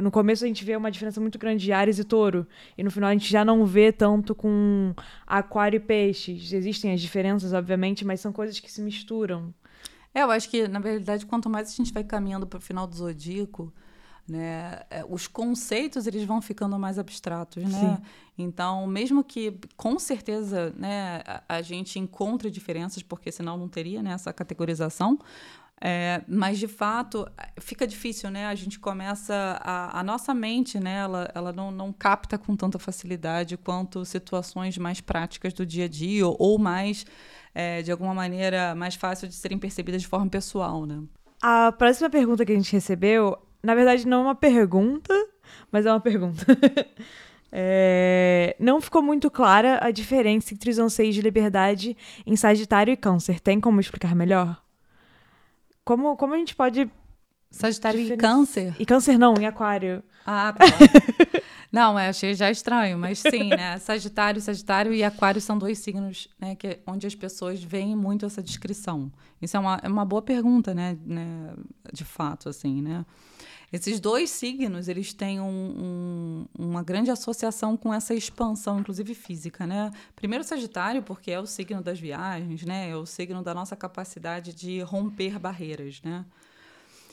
No 0.00 0.10
começo 0.10 0.42
a 0.42 0.46
gente 0.46 0.64
vê 0.64 0.74
uma 0.74 0.90
diferença 0.90 1.20
muito 1.20 1.38
grande 1.38 1.62
de 1.62 1.70
Ares 1.70 1.98
e 1.98 2.04
Touro, 2.04 2.46
e 2.78 2.82
no 2.82 2.90
final 2.90 3.10
a 3.10 3.12
gente 3.12 3.30
já 3.30 3.44
não 3.44 3.66
vê 3.66 3.92
tanto 3.92 4.34
com 4.34 4.94
Aquário 5.26 5.76
e 5.76 5.80
Peixes. 5.80 6.52
Existem 6.52 6.92
as 6.92 7.00
diferenças, 7.00 7.52
obviamente, 7.52 8.04
mas 8.04 8.20
são 8.20 8.32
coisas 8.32 8.58
que 8.58 8.72
se 8.72 8.80
misturam. 8.80 9.52
É, 10.14 10.22
eu 10.22 10.30
acho 10.30 10.48
que, 10.48 10.66
na 10.66 10.78
verdade, 10.78 11.26
quanto 11.26 11.50
mais 11.50 11.68
a 11.68 11.76
gente 11.76 11.92
vai 11.92 12.04
caminhando 12.04 12.46
para 12.46 12.58
o 12.58 12.60
final 12.60 12.86
do 12.86 12.94
zodíaco, 12.94 13.72
né? 14.28 14.80
É, 14.90 15.04
os 15.08 15.26
conceitos 15.26 16.06
eles 16.06 16.24
vão 16.24 16.40
ficando 16.40 16.78
mais 16.78 16.98
abstratos, 16.98 17.62
né? 17.64 17.96
Sim. 17.96 18.02
Então, 18.38 18.86
mesmo 18.86 19.22
que 19.22 19.58
com 19.76 19.98
certeza, 19.98 20.72
né, 20.76 21.22
a, 21.26 21.56
a, 21.56 21.62
gente 21.62 21.98
encontre 21.98 22.50
diferenças, 22.50 23.02
porque 23.02 23.30
senão 23.30 23.58
não 23.58 23.68
teria 23.68 24.02
né, 24.02 24.12
essa 24.12 24.32
categorização. 24.32 25.18
É, 25.84 26.22
mas 26.28 26.60
de 26.60 26.68
fato 26.68 27.28
fica 27.58 27.84
difícil, 27.88 28.30
né? 28.30 28.46
A 28.46 28.54
gente 28.54 28.78
começa 28.78 29.34
a, 29.60 29.98
a 29.98 30.02
nossa 30.04 30.32
mente, 30.32 30.78
né? 30.78 30.98
Ela, 30.98 31.28
ela 31.34 31.52
não, 31.52 31.72
não 31.72 31.92
capta 31.92 32.38
com 32.38 32.54
tanta 32.54 32.78
facilidade 32.78 33.56
quanto 33.56 34.04
situações 34.04 34.78
mais 34.78 35.00
práticas 35.00 35.52
do 35.52 35.66
dia 35.66 35.86
a 35.86 35.88
dia 35.88 36.24
ou, 36.24 36.36
ou 36.38 36.56
mais 36.56 37.04
é, 37.52 37.82
de 37.82 37.90
alguma 37.90 38.14
maneira 38.14 38.76
mais 38.76 38.94
fácil 38.94 39.26
de 39.26 39.34
serem 39.34 39.58
percebidas 39.58 40.00
de 40.00 40.06
forma 40.06 40.28
pessoal, 40.28 40.86
né? 40.86 41.02
A 41.42 41.72
próxima 41.72 42.08
pergunta 42.08 42.46
que 42.46 42.52
a 42.52 42.54
gente 42.54 42.72
recebeu, 42.72 43.36
na 43.62 43.74
verdade, 43.74 44.06
não 44.06 44.20
é 44.20 44.22
uma 44.22 44.34
pergunta, 44.34 45.14
mas 45.70 45.86
é 45.86 45.92
uma 45.92 46.00
pergunta. 46.00 46.44
É, 47.54 48.56
não 48.58 48.80
ficou 48.80 49.02
muito 49.02 49.30
clara 49.30 49.78
a 49.82 49.90
diferença 49.90 50.54
entre 50.54 50.70
os 50.70 50.78
anseios 50.78 51.14
de 51.14 51.20
liberdade 51.20 51.94
em 52.24 52.34
Sagitário 52.34 52.90
e 52.90 52.96
Câncer. 52.96 53.38
Tem 53.40 53.60
como 53.60 53.78
explicar 53.78 54.14
melhor? 54.14 54.58
Como, 55.84 56.16
como 56.16 56.32
a 56.32 56.38
gente 56.38 56.56
pode. 56.56 56.90
Sagitário 57.50 58.00
e 58.00 58.16
Câncer? 58.16 58.74
E 58.78 58.86
Câncer 58.86 59.18
não, 59.18 59.34
em 59.34 59.44
Aquário. 59.44 60.02
Ah, 60.24 60.54
tá. 60.56 60.64
não, 61.70 62.00
eu 62.00 62.08
achei 62.08 62.32
já 62.32 62.50
estranho, 62.50 62.96
mas 62.96 63.18
sim, 63.18 63.50
né? 63.50 63.78
Sagitário, 63.78 64.40
Sagitário 64.40 64.94
e 64.94 65.04
Aquário 65.04 65.40
são 65.40 65.58
dois 65.58 65.78
signos 65.78 66.28
né, 66.40 66.54
que, 66.54 66.78
onde 66.86 67.06
as 67.06 67.14
pessoas 67.14 67.62
veem 67.62 67.94
muito 67.94 68.24
essa 68.24 68.42
descrição. 68.42 69.12
Isso 69.42 69.58
é 69.58 69.60
uma, 69.60 69.78
é 69.82 69.88
uma 69.88 70.06
boa 70.06 70.22
pergunta, 70.22 70.72
né, 70.72 70.96
né? 71.04 71.52
De 71.92 72.04
fato, 72.04 72.48
assim, 72.48 72.80
né? 72.80 73.04
Esses 73.72 73.98
dois 73.98 74.28
signos, 74.30 74.86
eles 74.86 75.14
têm 75.14 75.40
um, 75.40 76.46
um, 76.58 76.66
uma 76.66 76.82
grande 76.82 77.10
associação 77.10 77.74
com 77.74 77.92
essa 77.92 78.12
expansão, 78.12 78.78
inclusive 78.78 79.14
física, 79.14 79.66
né? 79.66 79.90
Primeiro 80.14 80.44
Sagitário, 80.44 81.02
porque 81.02 81.30
é 81.30 81.40
o 81.40 81.46
signo 81.46 81.82
das 81.82 81.98
viagens, 81.98 82.64
né? 82.64 82.90
É 82.90 82.96
o 82.96 83.06
signo 83.06 83.42
da 83.42 83.54
nossa 83.54 83.74
capacidade 83.74 84.52
de 84.52 84.80
romper 84.82 85.38
barreiras, 85.38 86.02
né? 86.02 86.26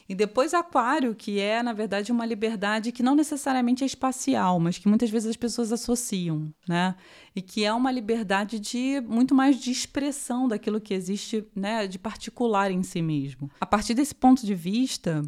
E 0.09 0.15
depois 0.15 0.55
Aquário, 0.55 1.13
que 1.13 1.39
é, 1.39 1.61
na 1.61 1.71
verdade, 1.71 2.11
uma 2.11 2.25
liberdade 2.25 2.91
que 2.91 3.03
não 3.03 3.13
necessariamente 3.13 3.83
é 3.83 3.87
espacial, 3.87 4.59
mas 4.59 4.79
que 4.79 4.87
muitas 4.89 5.09
vezes 5.09 5.29
as 5.29 5.37
pessoas 5.37 5.71
associam, 5.71 6.51
né? 6.67 6.95
E 7.35 7.43
que 7.43 7.63
é 7.63 7.71
uma 7.71 7.91
liberdade 7.91 8.59
de 8.59 8.99
muito 9.07 9.35
mais 9.35 9.57
de 9.57 9.69
expressão 9.69 10.47
daquilo 10.47 10.81
que 10.81 10.95
existe, 10.95 11.47
né, 11.55 11.85
de 11.85 11.99
particular 11.99 12.71
em 12.71 12.81
si 12.81 13.03
mesmo. 13.03 13.51
A 13.61 13.67
partir 13.67 13.93
desse 13.93 14.15
ponto 14.15 14.43
de 14.43 14.55
vista, 14.55 15.23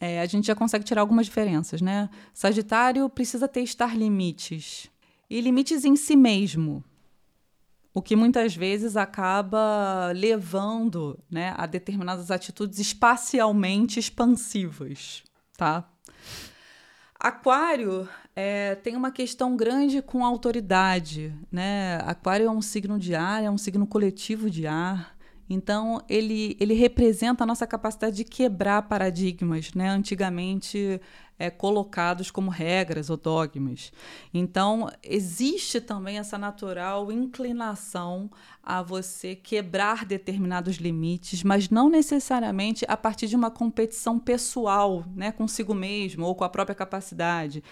é, 0.00 0.20
a 0.20 0.26
gente 0.26 0.46
já 0.46 0.54
consegue 0.54 0.84
tirar 0.84 1.00
algumas 1.00 1.26
diferenças, 1.26 1.80
né? 1.80 2.10
Sagitário 2.32 3.08
precisa 3.08 3.48
testar 3.48 3.96
limites. 3.96 4.90
E 5.28 5.40
limites 5.40 5.84
em 5.84 5.96
si 5.96 6.16
mesmo. 6.16 6.84
O 7.92 8.02
que 8.02 8.16
muitas 8.16 8.56
vezes 8.56 8.96
acaba 8.96 10.10
levando 10.12 11.18
né, 11.30 11.54
a 11.56 11.64
determinadas 11.64 12.30
atitudes 12.30 12.80
espacialmente 12.80 14.00
expansivas, 14.00 15.22
tá? 15.56 15.88
Aquário 17.18 18.08
é, 18.34 18.74
tem 18.74 18.96
uma 18.96 19.12
questão 19.12 19.56
grande 19.56 20.02
com 20.02 20.24
autoridade, 20.24 21.32
né? 21.50 21.98
Aquário 22.04 22.46
é 22.46 22.50
um 22.50 22.60
signo 22.60 22.98
de 22.98 23.14
ar, 23.14 23.44
é 23.44 23.50
um 23.50 23.56
signo 23.56 23.86
coletivo 23.86 24.50
de 24.50 24.66
ar. 24.66 25.13
Então, 25.48 26.02
ele, 26.08 26.56
ele 26.58 26.74
representa 26.74 27.44
a 27.44 27.46
nossa 27.46 27.66
capacidade 27.66 28.16
de 28.16 28.24
quebrar 28.24 28.82
paradigmas, 28.82 29.74
né? 29.74 29.88
antigamente 29.88 31.00
é, 31.38 31.50
colocados 31.50 32.30
como 32.30 32.50
regras 32.50 33.10
ou 33.10 33.16
dogmas. 33.16 33.92
Então, 34.32 34.90
existe 35.02 35.80
também 35.80 36.18
essa 36.18 36.38
natural 36.38 37.10
inclinação 37.12 38.30
a 38.62 38.82
você 38.82 39.34
quebrar 39.34 40.04
determinados 40.06 40.76
limites, 40.76 41.42
mas 41.42 41.68
não 41.68 41.90
necessariamente 41.90 42.84
a 42.88 42.96
partir 42.96 43.26
de 43.26 43.36
uma 43.36 43.50
competição 43.50 44.18
pessoal 44.18 45.04
né? 45.14 45.32
consigo 45.32 45.74
mesmo 45.74 46.24
ou 46.24 46.34
com 46.34 46.44
a 46.44 46.48
própria 46.48 46.74
capacidade. 46.74 47.62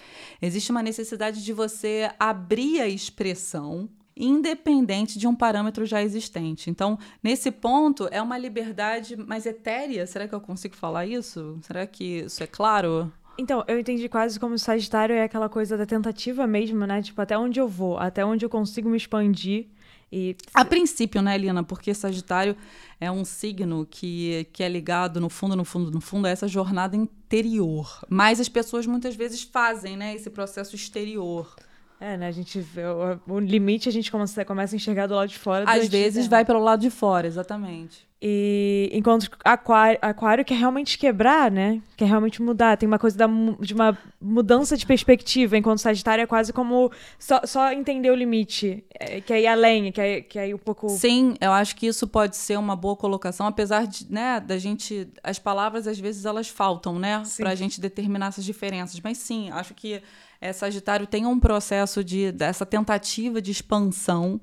Existe 0.40 0.70
uma 0.70 0.82
necessidade 0.82 1.42
de 1.42 1.52
você 1.52 2.10
abrir 2.18 2.80
a 2.80 2.88
expressão 2.88 3.88
independente 4.16 5.18
de 5.18 5.26
um 5.26 5.34
parâmetro 5.34 5.86
já 5.86 6.02
existente. 6.02 6.70
Então, 6.70 6.98
nesse 7.22 7.50
ponto, 7.50 8.08
é 8.10 8.20
uma 8.20 8.38
liberdade 8.38 9.16
mais 9.16 9.46
etérea. 9.46 10.06
Será 10.06 10.28
que 10.28 10.34
eu 10.34 10.40
consigo 10.40 10.76
falar 10.76 11.06
isso? 11.06 11.58
Será 11.62 11.86
que 11.86 12.20
isso 12.20 12.42
é 12.42 12.46
claro? 12.46 13.12
Então, 13.38 13.64
eu 13.66 13.78
entendi 13.78 14.08
quase 14.08 14.38
como 14.38 14.58
Sagitário 14.58 15.14
é 15.14 15.24
aquela 15.24 15.48
coisa 15.48 15.76
da 15.76 15.86
tentativa 15.86 16.46
mesmo, 16.46 16.86
né? 16.86 17.00
Tipo, 17.00 17.20
até 17.22 17.36
onde 17.36 17.58
eu 17.58 17.66
vou, 17.66 17.98
até 17.98 18.24
onde 18.24 18.44
eu 18.44 18.50
consigo 18.50 18.88
me 18.88 18.96
expandir. 18.96 19.66
E... 20.12 20.36
A 20.52 20.62
princípio, 20.62 21.22
né, 21.22 21.38
Lina? 21.38 21.64
Porque 21.64 21.94
Sagitário 21.94 22.54
é 23.00 23.10
um 23.10 23.24
signo 23.24 23.86
que, 23.90 24.46
que 24.52 24.62
é 24.62 24.68
ligado, 24.68 25.18
no 25.18 25.30
fundo, 25.30 25.56
no 25.56 25.64
fundo, 25.64 25.90
no 25.90 26.00
fundo, 26.02 26.26
a 26.26 26.30
essa 26.30 26.46
jornada 26.46 26.94
interior. 26.94 28.04
Mas 28.10 28.38
as 28.38 28.48
pessoas 28.48 28.86
muitas 28.86 29.16
vezes 29.16 29.42
fazem, 29.42 29.96
né, 29.96 30.14
esse 30.14 30.28
processo 30.28 30.76
exterior. 30.76 31.56
É, 32.02 32.16
né? 32.16 32.26
A 32.26 32.32
gente 32.32 32.58
vê, 32.60 32.84
o, 32.84 33.20
o, 33.28 33.38
limite 33.38 33.88
a 33.88 33.92
gente 33.92 34.10
começa, 34.10 34.44
começa 34.44 34.74
a 34.74 34.76
enxergar 34.76 35.06
do 35.06 35.14
lado 35.14 35.28
de 35.28 35.38
fora. 35.38 35.64
Às 35.70 35.86
vezes 35.86 36.26
vai 36.26 36.44
pelo 36.44 36.58
lado 36.58 36.80
de 36.80 36.90
fora, 36.90 37.28
exatamente. 37.28 38.10
E 38.20 38.90
enquanto 38.92 39.30
aquário, 39.44 39.98
aquário 40.02 40.44
quer 40.44 40.56
realmente 40.56 40.98
quebrar, 40.98 41.48
né? 41.48 41.80
Quer 41.96 42.06
realmente 42.06 42.42
mudar. 42.42 42.76
Tem 42.76 42.88
uma 42.88 42.98
coisa 42.98 43.16
da, 43.16 43.28
de 43.60 43.72
uma 43.72 43.96
mudança 44.20 44.76
de 44.76 44.84
perspectiva, 44.84 45.56
enquanto 45.56 45.78
Sagitário 45.78 46.22
é 46.22 46.26
quase 46.26 46.52
como 46.52 46.90
só, 47.20 47.40
só 47.44 47.72
entender 47.72 48.10
o 48.10 48.16
limite, 48.16 48.84
é, 48.98 49.20
quer 49.20 49.40
ir 49.40 49.46
além, 49.46 49.92
quer, 49.92 50.22
quer 50.22 50.48
ir 50.48 50.54
um 50.54 50.58
pouco. 50.58 50.88
Sim, 50.88 51.34
eu 51.40 51.52
acho 51.52 51.76
que 51.76 51.86
isso 51.86 52.08
pode 52.08 52.36
ser 52.36 52.58
uma 52.58 52.74
boa 52.74 52.96
colocação, 52.96 53.46
apesar 53.46 53.86
de, 53.86 54.12
né, 54.12 54.40
da 54.40 54.58
gente. 54.58 55.08
As 55.22 55.38
palavras, 55.38 55.86
às 55.86 56.00
vezes, 56.00 56.24
elas 56.24 56.48
faltam, 56.48 56.98
né? 56.98 57.24
Sim. 57.24 57.44
Pra 57.44 57.54
gente 57.54 57.80
determinar 57.80 58.26
essas 58.26 58.44
diferenças. 58.44 59.00
Mas 59.00 59.18
sim, 59.18 59.50
acho 59.50 59.72
que 59.72 60.02
é, 60.42 60.52
Sagitário 60.52 61.06
tem 61.06 61.24
um 61.24 61.38
processo 61.38 62.02
de 62.02 62.32
dessa 62.32 62.66
tentativa 62.66 63.40
de 63.40 63.52
expansão 63.52 64.40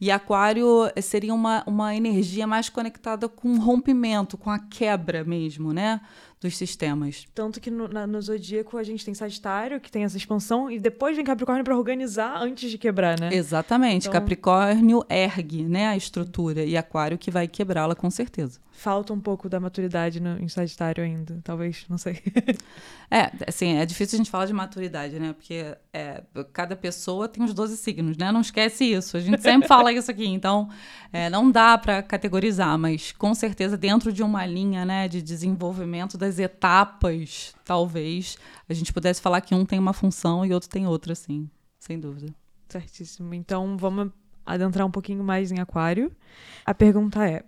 e 0.00 0.10
Aquário 0.10 0.90
seria 1.00 1.32
uma, 1.32 1.62
uma 1.66 1.94
energia 1.94 2.46
mais 2.46 2.68
conectada 2.68 3.28
com 3.28 3.52
o 3.52 3.60
rompimento, 3.60 4.36
com 4.36 4.50
a 4.50 4.58
quebra 4.58 5.22
mesmo, 5.22 5.72
né? 5.72 6.00
dos 6.42 6.56
sistemas. 6.56 7.26
Tanto 7.32 7.60
que 7.60 7.70
no, 7.70 7.86
na, 7.86 8.06
no 8.06 8.20
Zodíaco 8.20 8.76
a 8.76 8.82
gente 8.82 9.04
tem 9.04 9.14
Sagitário, 9.14 9.80
que 9.80 9.90
tem 9.90 10.02
essa 10.02 10.16
expansão, 10.16 10.68
e 10.68 10.78
depois 10.78 11.14
vem 11.14 11.24
Capricórnio 11.24 11.64
para 11.64 11.76
organizar 11.76 12.42
antes 12.42 12.68
de 12.68 12.76
quebrar, 12.76 13.18
né? 13.18 13.30
Exatamente. 13.32 14.08
Então... 14.08 14.12
Capricórnio 14.12 15.04
ergue 15.08 15.62
né, 15.62 15.86
a 15.86 15.96
estrutura, 15.96 16.64
e 16.64 16.76
Aquário 16.76 17.16
que 17.16 17.30
vai 17.30 17.46
quebrá-la 17.46 17.94
com 17.94 18.10
certeza. 18.10 18.58
Falta 18.74 19.12
um 19.12 19.20
pouco 19.20 19.50
da 19.50 19.60
maturidade 19.60 20.18
no, 20.18 20.40
em 20.40 20.48
Sagitário 20.48 21.04
ainda, 21.04 21.38
talvez, 21.44 21.84
não 21.90 21.98
sei. 21.98 22.20
é, 23.10 23.30
assim, 23.46 23.76
é 23.76 23.84
difícil 23.84 24.16
a 24.16 24.18
gente 24.18 24.30
falar 24.30 24.46
de 24.46 24.52
maturidade, 24.52 25.20
né? 25.20 25.34
Porque 25.34 25.76
é, 25.92 26.24
cada 26.52 26.74
pessoa 26.74 27.28
tem 27.28 27.44
os 27.44 27.52
12 27.52 27.76
signos, 27.76 28.16
né? 28.16 28.32
Não 28.32 28.40
esquece 28.40 28.84
isso. 28.84 29.16
A 29.16 29.20
gente 29.20 29.42
sempre 29.42 29.68
fala 29.68 29.92
isso 29.92 30.10
aqui. 30.10 30.26
Então, 30.26 30.70
é, 31.12 31.28
não 31.28 31.50
dá 31.50 31.76
para 31.76 32.02
categorizar, 32.02 32.78
mas 32.78 33.12
com 33.12 33.34
certeza 33.34 33.76
dentro 33.76 34.10
de 34.10 34.22
uma 34.22 34.46
linha 34.46 34.84
né, 34.84 35.06
de 35.06 35.20
desenvolvimento 35.20 36.16
das 36.16 36.38
etapas, 36.38 37.54
talvez 37.64 38.38
a 38.68 38.72
gente 38.72 38.92
pudesse 38.92 39.20
falar 39.20 39.42
que 39.42 39.54
um 39.54 39.66
tem 39.66 39.78
uma 39.78 39.92
função 39.92 40.46
e 40.46 40.52
outro 40.52 40.68
tem 40.68 40.86
outra, 40.86 41.14
sim, 41.14 41.48
sem 41.78 42.00
dúvida. 42.00 42.34
Certíssimo. 42.68 43.34
Então 43.34 43.76
vamos 43.76 44.10
adentrar 44.46 44.86
um 44.86 44.90
pouquinho 44.90 45.22
mais 45.22 45.52
em 45.52 45.60
Aquário. 45.60 46.10
A 46.64 46.74
pergunta 46.74 47.26
é: 47.26 47.44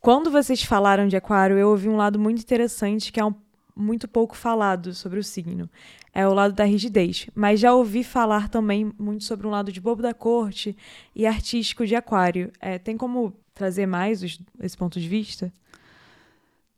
quando 0.00 0.30
vocês 0.30 0.62
falaram 0.62 1.08
de 1.08 1.16
Aquário, 1.16 1.58
eu 1.58 1.68
ouvi 1.70 1.88
um 1.88 1.96
lado 1.96 2.18
muito 2.18 2.40
interessante 2.40 3.12
que 3.12 3.18
é 3.18 3.24
um, 3.24 3.34
muito 3.74 4.06
pouco 4.06 4.36
falado 4.36 4.94
sobre 4.94 5.18
o 5.18 5.24
signo. 5.24 5.68
É 6.14 6.26
o 6.26 6.32
lado 6.32 6.54
da 6.54 6.64
rigidez. 6.64 7.28
Mas 7.34 7.60
já 7.60 7.74
ouvi 7.74 8.02
falar 8.02 8.48
também 8.48 8.92
muito 8.98 9.24
sobre 9.24 9.46
um 9.46 9.50
lado 9.50 9.70
de 9.70 9.80
bobo 9.80 10.02
da 10.02 10.14
corte 10.14 10.76
e 11.14 11.26
artístico 11.26 11.86
de 11.86 11.94
Aquário. 11.94 12.50
É, 12.60 12.78
tem 12.78 12.96
como 12.96 13.34
trazer 13.52 13.86
mais 13.86 14.22
os, 14.22 14.40
esse 14.60 14.76
ponto 14.76 15.00
de 15.00 15.08
vista? 15.08 15.52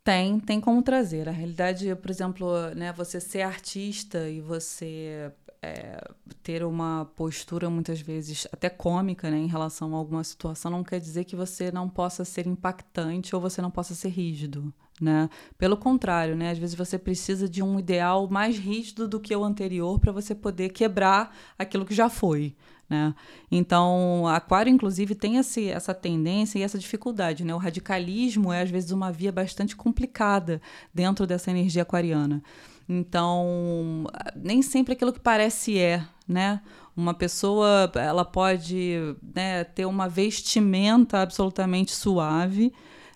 Tem, 0.03 0.41
tem 0.41 0.61
como 0.61 0.83
trazer. 0.83 1.29
A 1.29 1.33
realidade, 1.33 1.95
por 1.97 2.11
exemplo, 2.11 2.51
né, 2.75 2.93
você 2.93 3.21
ser 3.21 3.43
artista 3.43 4.29
e 4.29 4.41
você 4.41 5.31
é, 5.61 6.01
ter 6.43 6.65
uma 6.65 7.11
postura 7.17 7.69
muitas 7.69 8.01
vezes 8.01 8.47
até 8.53 8.69
cômica 8.69 9.31
né, 9.31 9.39
em 9.39 9.47
relação 9.47 9.95
a 9.95 9.99
alguma 9.99 10.23
situação 10.23 10.71
não 10.71 10.85
quer 10.85 11.01
dizer 11.01 11.25
que 11.25 11.35
você 11.35 11.73
não 11.73 11.89
possa 11.89 12.25
ser 12.25 12.47
impactante 12.47 13.35
ou 13.35 13.41
você 13.41 13.61
não 13.61 13.71
possa 13.71 13.95
ser 13.95 14.09
rígido. 14.09 14.73
Né? 15.01 15.29
Pelo 15.57 15.77
contrário, 15.77 16.37
né? 16.37 16.51
às 16.51 16.59
vezes 16.59 16.75
você 16.75 16.99
precisa 16.99 17.49
de 17.49 17.63
um 17.63 17.79
ideal 17.79 18.29
mais 18.29 18.57
rígido 18.57 19.07
do 19.07 19.21
que 19.21 19.35
o 19.35 19.45
anterior 19.45 19.99
para 19.99 20.13
você 20.13 20.35
poder 20.35 20.71
quebrar 20.71 21.37
aquilo 21.57 21.85
que 21.85 21.95
já 21.95 22.09
foi. 22.09 22.55
Né? 22.89 23.15
Então, 23.51 24.27
Aquário, 24.27 24.71
inclusive, 24.71 25.15
tem 25.15 25.37
esse, 25.37 25.69
essa 25.69 25.95
tendência 25.95 26.59
e 26.59 26.63
essa 26.63 26.79
dificuldade. 26.79 27.45
Né? 27.45 27.55
O 27.55 27.59
radicalismo 27.59 28.53
é, 28.53 28.63
às 28.63 28.71
vezes, 28.71 28.91
uma 28.91 29.13
via 29.13 29.31
bastante 29.31 29.77
complicada 29.77 30.61
dentro 30.93 31.27
dessa 31.27 31.51
energia 31.51 31.83
aquariana. 31.83 32.43
Então, 32.89 34.07
nem 34.35 34.63
sempre 34.63 34.95
aquilo 34.95 35.13
que 35.13 35.21
parece 35.21 35.79
é, 35.79 36.05
né? 36.27 36.63
Uma 36.97 37.13
pessoa, 37.13 37.91
ela 37.95 38.25
pode 38.25 38.99
né, 39.35 39.63
ter 39.63 39.85
uma 39.85 40.09
vestimenta 40.09 41.21
absolutamente 41.21 41.93
suave, 41.93 42.73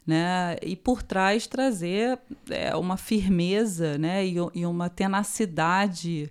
né? 0.07 0.57
E 0.63 0.77
por 0.77 1.03
trás 1.03 1.47
trazer 1.47 2.19
é, 2.51 2.77
uma 2.77 2.97
firmeza, 2.97 3.97
né? 3.97 4.27
E, 4.27 4.37
e 4.55 4.67
uma 4.67 4.91
tenacidade 4.91 6.31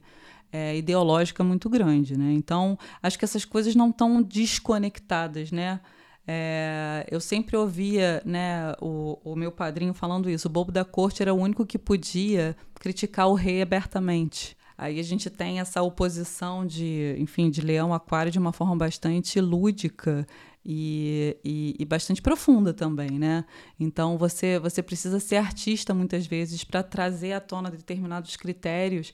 é, 0.52 0.78
ideológica 0.78 1.44
muito 1.44 1.70
grande, 1.70 2.18
né? 2.18 2.32
Então, 2.34 2.78
acho 3.02 3.18
que 3.18 3.26
essas 3.26 3.44
coisas 3.44 3.76
não 3.76 3.90
estão 3.90 4.22
desconectadas, 4.22 5.52
né? 5.52 5.80
É, 6.28 7.06
eu 7.10 7.20
sempre 7.20 7.58
ouvia 7.58 8.22
né, 8.26 8.74
o, 8.80 9.18
o 9.24 9.36
meu 9.36 9.52
padrinho 9.52 9.94
falando 9.94 10.30
isso. 10.30 10.48
O 10.48 10.52
bobo 10.52 10.72
da 10.72 10.86
corte 10.86 11.22
era 11.22 11.34
o 11.34 11.38
único 11.38 11.66
que 11.66 11.78
podia 11.78 12.56
criticar 12.76 13.28
o 13.28 13.34
rei 13.34 13.62
abertamente. 13.62 14.56
Aí 14.78 15.00
a 15.00 15.04
gente 15.04 15.30
tem 15.30 15.60
essa 15.60 15.82
oposição 15.82 16.66
de, 16.66 17.16
enfim, 17.20 17.50
de 17.50 17.62
leão 17.62 17.94
aquário 17.94 18.32
de 18.32 18.40
uma 18.40 18.52
forma 18.52 18.76
bastante 18.76 19.40
lúdica 19.40 20.26
e, 20.66 21.38
e, 21.44 21.76
e, 21.80 21.86
bastante 21.86 22.22
profunda 22.22 22.74
também, 22.74 23.18
né? 23.18 23.46
Então 23.80 24.18
você 24.18 24.60
você 24.60 24.82
precisa 24.82 25.20
ser 25.20 25.38
artista 25.38 25.94
muitas 25.94 26.28
vezes 26.28 26.64
para 26.64 26.84
trazer 26.84 27.34
à 27.34 27.40
tona 27.40 27.70
determinados 27.70 28.36
critérios 28.36 29.12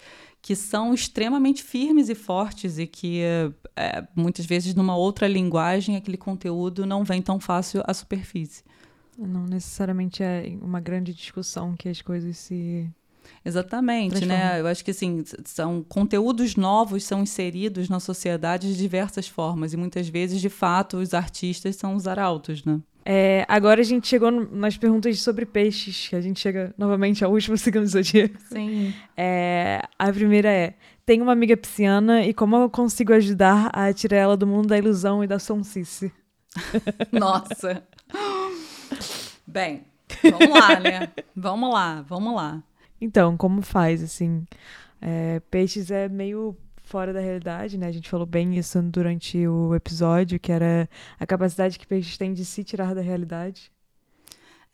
que 0.48 0.56
são 0.56 0.94
extremamente 0.94 1.62
firmes 1.62 2.08
e 2.08 2.16
fortes 2.16 2.80
e 2.80 2.88
que 2.88 3.20
é, 3.76 4.08
muitas 4.16 4.46
vezes 4.46 4.74
numa 4.74 4.96
outra 4.96 5.28
linguagem 5.28 5.98
aquele 5.98 6.16
conteúdo 6.16 6.86
não 6.86 7.04
vem 7.04 7.22
tão 7.22 7.38
fácil 7.38 7.84
à 7.86 7.94
superfície. 7.94 8.64
Não 9.18 9.44
necessariamente 9.44 10.24
é 10.24 10.58
uma 10.62 10.80
grande 10.80 11.14
discussão 11.14 11.76
que 11.76 11.90
as 11.90 12.02
coisas 12.02 12.38
se 12.38 12.90
Exatamente, 13.44 14.26
né? 14.26 14.62
Eu 14.62 14.68
acho 14.68 14.86
que 14.86 14.92
assim, 14.92 15.22
são 15.44 15.84
conteúdos 15.84 16.56
novos 16.56 17.04
são 17.04 17.24
inseridos 17.24 17.90
na 17.90 18.00
sociedade 18.00 18.72
de 18.72 18.78
diversas 18.78 19.28
formas 19.28 19.74
e 19.74 19.78
muitas 19.78 20.08
vezes, 20.08 20.40
de 20.40 20.48
fato, 20.48 20.96
os 20.96 21.14
artistas 21.14 21.76
são 21.76 21.94
os 21.94 22.08
arautos, 22.08 22.64
né? 22.64 22.80
É, 23.10 23.46
agora 23.48 23.80
a 23.80 23.86
gente 23.86 24.06
chegou 24.06 24.30
nas 24.30 24.76
perguntas 24.76 25.18
sobre 25.22 25.46
peixes, 25.46 26.10
que 26.10 26.16
a 26.18 26.20
gente 26.20 26.42
chega 26.42 26.76
novamente 26.78 27.24
ao 27.24 27.32
último 27.32 27.56
segundo 27.58 27.84
do 27.84 27.88
zodíaco. 27.88 28.36
Sim. 28.50 28.94
É, 29.16 29.82
a 29.98 30.12
primeira 30.12 30.52
é: 30.52 30.74
tenho 31.06 31.24
uma 31.24 31.32
amiga 31.32 31.56
pisciana 31.56 32.26
e 32.26 32.34
como 32.34 32.58
eu 32.58 32.70
consigo 32.70 33.14
ajudar 33.14 33.70
a 33.72 33.94
tirar 33.94 34.18
ela 34.18 34.36
do 34.36 34.46
mundo 34.46 34.68
da 34.68 34.78
ilusão 34.78 35.24
e 35.24 35.28
da 35.28 35.40
sonsice? 35.40 36.12
Nossa. 37.10 37.82
Bem, 39.48 39.86
vamos 40.22 40.50
lá, 40.50 40.78
né? 40.78 41.10
Vamos 41.34 41.74
lá, 41.74 42.02
vamos 42.02 42.36
lá. 42.36 42.62
Então, 43.00 43.38
como 43.38 43.62
faz, 43.62 44.04
assim? 44.04 44.44
É, 45.02 45.40
peixes 45.50 45.92
é 45.92 46.10
meio 46.10 46.58
fora 46.88 47.14
da 47.14 47.20
realidade, 47.20 47.78
né? 47.78 47.88
A 47.88 47.92
gente 47.92 48.10
falou 48.10 48.26
bem 48.26 48.58
isso 48.58 48.82
durante 48.82 49.46
o 49.48 49.76
episódio, 49.76 50.40
que 50.40 50.52
era 50.52 50.90
a 51.20 51.26
capacidade 51.26 51.78
que 51.78 51.86
peixes 51.86 52.18
têm 52.18 52.34
de 52.34 52.46
se 52.46 52.64
tirar 52.64 52.96
da 52.96 53.02
realidade. 53.02 53.72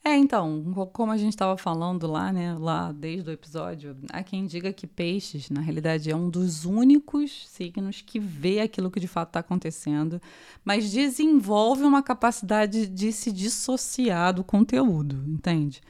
É, 0.06 0.14
então, 0.16 0.62
como 0.92 1.12
a 1.12 1.16
gente 1.16 1.32
estava 1.32 1.56
falando 1.56 2.06
lá, 2.06 2.30
né, 2.30 2.54
lá 2.58 2.92
desde 2.92 3.30
o 3.30 3.32
episódio, 3.32 3.96
há 4.12 4.22
quem 4.22 4.44
diga 4.44 4.70
que 4.70 4.86
peixes, 4.86 5.48
na 5.48 5.62
realidade, 5.62 6.10
é 6.10 6.14
um 6.14 6.28
dos 6.28 6.66
únicos 6.66 7.48
signos 7.48 8.02
que 8.02 8.20
vê 8.20 8.60
aquilo 8.60 8.90
que 8.90 9.00
de 9.00 9.08
fato 9.08 9.30
está 9.30 9.40
acontecendo, 9.40 10.20
mas 10.62 10.92
desenvolve 10.92 11.84
uma 11.84 12.02
capacidade 12.02 12.86
de 12.86 13.12
se 13.12 13.32
dissociar 13.32 14.34
do 14.34 14.44
conteúdo, 14.44 15.24
entende? 15.26 15.80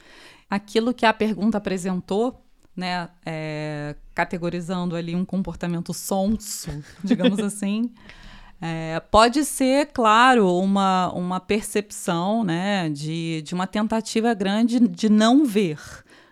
aquilo 0.49 0.93
que 0.93 1.05
a 1.05 1.13
pergunta 1.13 1.57
apresentou, 1.57 2.44
né, 2.75 3.09
é, 3.25 3.95
categorizando 4.13 4.95
ali 4.95 5.15
um 5.15 5.25
comportamento 5.25 5.93
sonso, 5.93 6.69
digamos 7.03 7.39
assim, 7.43 7.91
é, 8.61 8.99
pode 8.99 9.43
ser, 9.45 9.87
claro, 9.87 10.57
uma, 10.57 11.11
uma 11.13 11.39
percepção 11.39 12.43
né, 12.43 12.89
de, 12.89 13.41
de 13.41 13.53
uma 13.53 13.67
tentativa 13.67 14.33
grande 14.33 14.79
de 14.79 15.09
não 15.09 15.45
ver. 15.45 15.79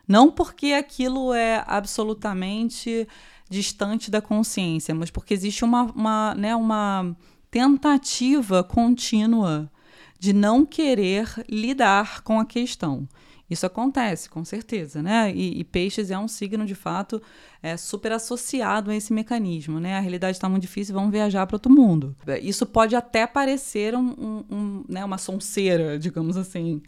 Não 0.07 0.31
porque 0.31 0.73
aquilo 0.73 1.33
é 1.33 1.63
absolutamente 1.67 3.07
distante 3.49 4.09
da 4.09 4.21
consciência, 4.21 4.95
mas 4.95 5.11
porque 5.11 5.33
existe 5.33 5.63
uma, 5.63 5.83
uma, 5.83 6.35
né, 6.35 6.55
uma 6.55 7.15
tentativa 7.51 8.63
contínua 8.63 9.71
de 10.19 10.33
não 10.33 10.65
querer 10.65 11.27
lidar 11.49 12.21
com 12.21 12.39
a 12.39 12.45
questão. 12.45 13.07
Isso 13.53 13.65
acontece, 13.65 14.29
com 14.29 14.43
certeza, 14.43 15.01
né? 15.01 15.31
E, 15.33 15.59
e, 15.59 15.63
peixes 15.63 16.11
é 16.11 16.17
um 16.17 16.27
signo, 16.27 16.65
de 16.65 16.75
fato, 16.75 17.21
é, 17.61 17.77
super 17.77 18.11
associado 18.11 18.91
a 18.91 18.95
esse 18.95 19.13
mecanismo, 19.13 19.79
né? 19.79 19.97
A 19.97 19.99
realidade 19.99 20.35
está 20.37 20.49
muito 20.49 20.63
difícil, 20.63 20.93
vamos 20.93 21.11
viajar 21.11 21.45
para 21.47 21.55
outro 21.55 21.71
mundo. 21.71 22.15
Isso 22.41 22.65
pode 22.65 22.95
até 22.95 23.25
parecer 23.25 23.95
um, 23.95 24.09
um, 24.09 24.43
um, 24.49 24.85
né, 24.89 25.05
uma 25.05 25.17
sonceira, 25.17 25.97
digamos 25.97 26.35
assim. 26.35 26.81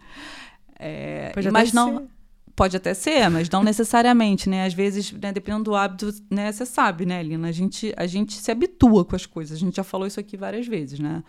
É, 0.78 1.32
mas 1.52 1.72
não... 1.72 2.08
Pode 2.56 2.78
até 2.78 2.94
ser, 2.94 3.30
mas 3.30 3.50
não 3.50 3.64
necessariamente, 3.64 4.48
né? 4.50 4.66
Às 4.66 4.74
vezes, 4.74 5.12
né, 5.12 5.34
dependendo 5.34 5.66
do 5.66 5.76
hábito, 5.76 6.10
né? 6.32 6.50
Você 6.50 6.66
sabe, 6.66 7.06
né, 7.06 7.22
Lina? 7.22 7.50
A 7.50 7.52
gente, 7.52 7.94
a 7.98 8.08
gente 8.08 8.34
se 8.34 8.50
habitua 8.50 9.04
com 9.04 9.14
as 9.14 9.26
coisas. 9.26 9.58
A 9.58 9.60
gente 9.60 9.76
já 9.76 9.84
falou 9.84 10.08
isso 10.08 10.22
aqui 10.22 10.38
várias 10.38 10.66
vezes, 10.66 10.98
né? 10.98 11.22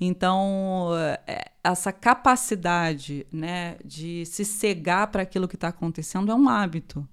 Então, 0.00 0.88
é, 1.24 1.52
essa 1.62 1.92
capacidade, 1.92 3.24
né, 3.30 3.76
de 3.84 4.26
se 4.26 4.44
cegar 4.44 5.06
para 5.06 5.22
aquilo 5.22 5.46
que 5.46 5.54
está 5.54 5.68
acontecendo 5.68 6.32
é 6.32 6.34
um 6.34 6.48
hábito. 6.48 7.06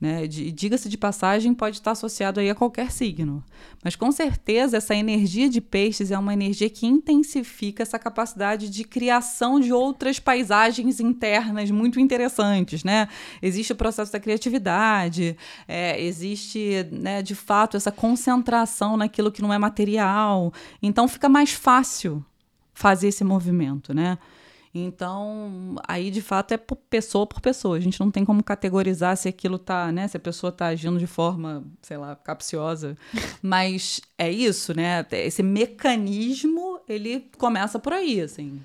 Né? 0.00 0.28
Diga-se 0.28 0.88
de 0.88 0.96
passagem, 0.96 1.52
pode 1.52 1.76
estar 1.76 1.90
associado 1.90 2.38
aí 2.38 2.48
a 2.48 2.54
qualquer 2.54 2.92
signo. 2.92 3.42
Mas 3.82 3.96
com 3.96 4.12
certeza 4.12 4.76
essa 4.76 4.94
energia 4.94 5.48
de 5.48 5.60
peixes 5.60 6.12
é 6.12 6.18
uma 6.18 6.32
energia 6.32 6.70
que 6.70 6.86
intensifica 6.86 7.82
essa 7.82 7.98
capacidade 7.98 8.70
de 8.70 8.84
criação 8.84 9.58
de 9.58 9.72
outras 9.72 10.20
paisagens 10.20 11.00
internas 11.00 11.70
muito 11.72 11.98
interessantes. 11.98 12.84
Né? 12.84 13.08
Existe 13.42 13.72
o 13.72 13.76
processo 13.76 14.12
da 14.12 14.20
criatividade, 14.20 15.36
é, 15.66 16.00
existe 16.00 16.86
né, 16.92 17.20
de 17.20 17.34
fato 17.34 17.76
essa 17.76 17.90
concentração 17.90 18.96
naquilo 18.96 19.32
que 19.32 19.42
não 19.42 19.52
é 19.52 19.58
material. 19.58 20.52
Então 20.80 21.08
fica 21.08 21.28
mais 21.28 21.50
fácil 21.50 22.24
fazer 22.72 23.08
esse 23.08 23.24
movimento, 23.24 23.92
né? 23.92 24.16
Então, 24.84 25.76
aí 25.86 26.10
de 26.10 26.22
fato 26.22 26.52
é 26.52 26.56
por 26.56 26.76
pessoa 26.76 27.26
por 27.26 27.40
pessoa. 27.40 27.76
A 27.76 27.80
gente 27.80 28.00
não 28.00 28.10
tem 28.10 28.24
como 28.24 28.42
categorizar 28.42 29.16
se 29.16 29.28
aquilo 29.28 29.58
tá, 29.58 29.90
né? 29.92 30.08
Se 30.08 30.16
a 30.16 30.20
pessoa 30.20 30.52
tá 30.52 30.66
agindo 30.66 30.98
de 30.98 31.06
forma, 31.06 31.64
sei 31.82 31.96
lá, 31.96 32.14
capciosa. 32.16 32.96
Mas 33.42 34.00
é 34.16 34.30
isso, 34.30 34.74
né? 34.74 35.04
Esse 35.10 35.42
mecanismo, 35.42 36.80
ele 36.88 37.28
começa 37.36 37.78
por 37.78 37.92
aí, 37.92 38.20
assim. 38.20 38.60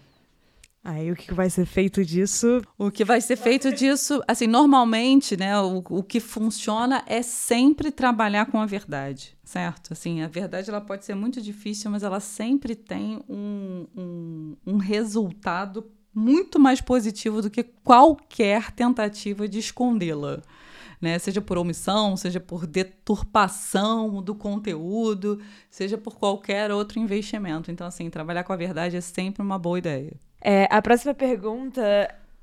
Aí 0.83 1.09
o 1.09 1.15
que 1.15 1.33
vai 1.33 1.49
ser 1.49 1.65
feito 1.65 2.03
disso? 2.03 2.61
O 2.77 2.91
que 2.91 3.05
vai 3.05 3.21
ser 3.21 3.37
feito 3.37 3.71
disso, 3.71 4.21
assim, 4.27 4.47
normalmente, 4.47 5.37
né, 5.37 5.57
o, 5.61 5.77
o 5.77 6.03
que 6.03 6.19
funciona 6.19 7.01
é 7.07 7.21
sempre 7.21 7.89
trabalhar 7.89 8.47
com 8.47 8.59
a 8.59 8.65
verdade, 8.65 9.37
certo? 9.45 9.93
Assim, 9.93 10.21
a 10.21 10.27
verdade 10.27 10.69
ela 10.69 10.81
pode 10.81 11.05
ser 11.05 11.15
muito 11.15 11.41
difícil, 11.41 11.89
mas 11.89 12.03
ela 12.03 12.19
sempre 12.19 12.75
tem 12.75 13.17
um, 13.29 13.87
um, 13.95 14.57
um 14.67 14.77
resultado 14.77 15.89
muito 16.13 16.59
mais 16.59 16.79
positivo 16.79 17.41
do 17.41 17.49
que 17.49 17.63
qualquer 17.63 18.71
tentativa 18.71 19.47
de 19.47 19.59
escondê-la. 19.59 20.41
Né? 21.01 21.19
Seja 21.19 21.41
por 21.41 21.57
omissão, 21.57 22.15
seja 22.15 22.39
por 22.39 22.65
deturpação 22.65 24.21
do 24.21 24.33
conteúdo, 24.33 25.41
seja 25.69 25.97
por 25.97 26.15
qualquer 26.15 26.71
outro 26.71 26.99
investimento. 26.99 27.71
Então, 27.71 27.85
assim, 27.85 28.09
trabalhar 28.09 28.43
com 28.43 28.53
a 28.53 28.57
verdade 28.57 28.95
é 28.95 29.01
sempre 29.01 29.41
uma 29.41 29.59
boa 29.59 29.77
ideia. 29.77 30.13
É, 30.39 30.67
a 30.69 30.81
próxima 30.81 31.13
pergunta 31.13 31.81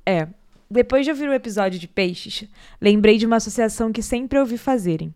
é: 0.04 0.28
depois 0.70 1.04
de 1.04 1.10
ouvir 1.10 1.28
o 1.28 1.32
episódio 1.32 1.78
de 1.78 1.88
peixes, 1.88 2.48
lembrei 2.80 3.18
de 3.18 3.26
uma 3.26 3.36
associação 3.36 3.92
que 3.92 4.02
sempre 4.02 4.38
ouvi 4.38 4.58
fazerem. 4.58 5.14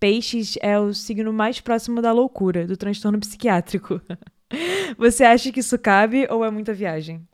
Peixes 0.00 0.56
é 0.60 0.78
o 0.78 0.92
signo 0.94 1.32
mais 1.32 1.60
próximo 1.60 2.00
da 2.00 2.10
loucura, 2.10 2.66
do 2.66 2.76
transtorno 2.76 3.20
psiquiátrico. 3.20 4.00
Você 4.98 5.24
acha 5.24 5.52
que 5.52 5.60
isso 5.60 5.78
cabe 5.78 6.26
ou 6.30 6.44
é 6.44 6.50
muita 6.50 6.74
viagem? 6.74 7.26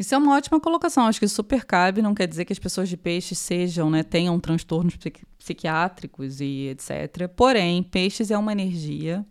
Isso 0.00 0.14
é 0.14 0.18
uma 0.18 0.34
ótima 0.34 0.58
colocação. 0.58 1.04
Acho 1.04 1.20
que 1.20 1.28
super 1.28 1.64
cabe. 1.66 2.00
Não 2.00 2.14
quer 2.14 2.26
dizer 2.26 2.46
que 2.46 2.52
as 2.54 2.58
pessoas 2.58 2.88
de 2.88 2.96
peixes 2.96 3.38
sejam, 3.38 3.90
né, 3.90 4.02
tenham 4.02 4.40
transtornos 4.40 4.96
psiquiátricos 5.38 6.40
e 6.40 6.68
etc. 6.68 7.28
Porém, 7.36 7.82
peixes 7.82 8.30
é 8.30 8.38
uma 8.38 8.50
energia 8.50 9.26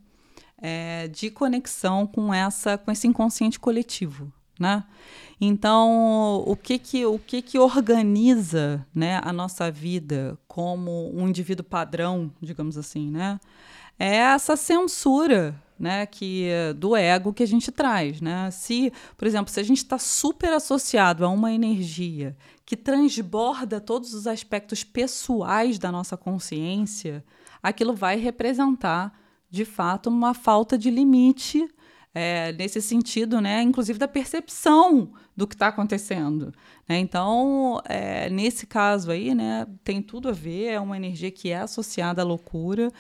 é, 0.62 1.08
de 1.08 1.32
conexão 1.32 2.06
com 2.06 2.32
essa, 2.32 2.78
com 2.78 2.92
esse 2.92 3.08
inconsciente 3.08 3.60
coletivo 3.60 4.32
né? 4.60 4.84
Então, 5.40 6.44
o 6.46 6.56
que 6.56 6.78
que, 6.78 7.06
o 7.06 7.18
que, 7.18 7.42
que 7.42 7.58
organiza 7.58 8.86
né, 8.94 9.22
a 9.24 9.32
nossa 9.32 9.72
vida 9.72 10.38
como 10.48 11.10
um 11.16 11.30
indivíduo 11.30 11.64
padrão, 11.64 12.30
digamos 12.42 12.78
assim, 12.78 13.10
né? 13.10 13.40
É 13.98 14.16
essa 14.16 14.58
censura 14.58 15.56
né, 15.80 16.06
que, 16.06 16.50
do 16.76 16.96
ego 16.96 17.34
que 17.34 17.44
a 17.44 17.48
gente 17.48 17.72
traz. 17.72 18.20
Né? 18.20 18.52
Se, 18.52 18.92
por 19.16 19.28
exemplo, 19.28 19.52
se 19.52 19.60
a 19.60 19.64
gente 19.64 19.78
está 19.78 19.98
super 19.98 20.52
associado 20.52 21.26
a 21.26 21.30
uma 21.30 21.52
energia 21.52 22.36
que 22.66 22.76
transborda 22.76 23.80
todos 23.80 24.14
os 24.14 24.28
aspectos 24.28 24.84
pessoais 24.84 25.80
da 25.80 25.92
nossa 25.92 26.16
consciência, 26.18 27.24
aquilo 27.64 27.96
vai 27.96 28.18
representar, 28.18 29.18
de 29.50 29.66
fato, 29.66 30.10
uma 30.10 30.34
falta 30.34 30.78
de 30.78 30.92
limite 30.92 31.68
é, 32.14 32.52
nesse 32.54 32.82
sentido, 32.82 33.40
né, 33.40 33.62
inclusive 33.62 34.00
da 34.00 34.08
percepção 34.08 35.12
do 35.36 35.48
que 35.48 35.56
está 35.56 35.68
acontecendo. 35.68 36.54
Né? 36.88 36.98
Então, 37.00 37.82
é, 37.86 38.30
nesse 38.30 38.66
caso 38.66 39.12
aí, 39.12 39.34
né, 39.34 39.68
tem 39.84 40.02
tudo 40.02 40.30
a 40.30 40.32
ver, 40.32 40.66
é 40.66 40.80
uma 40.80 40.98
energia 40.98 41.32
que 41.32 41.50
é 41.50 41.60
associada 41.60 42.22
à 42.22 42.26
loucura, 42.26 42.92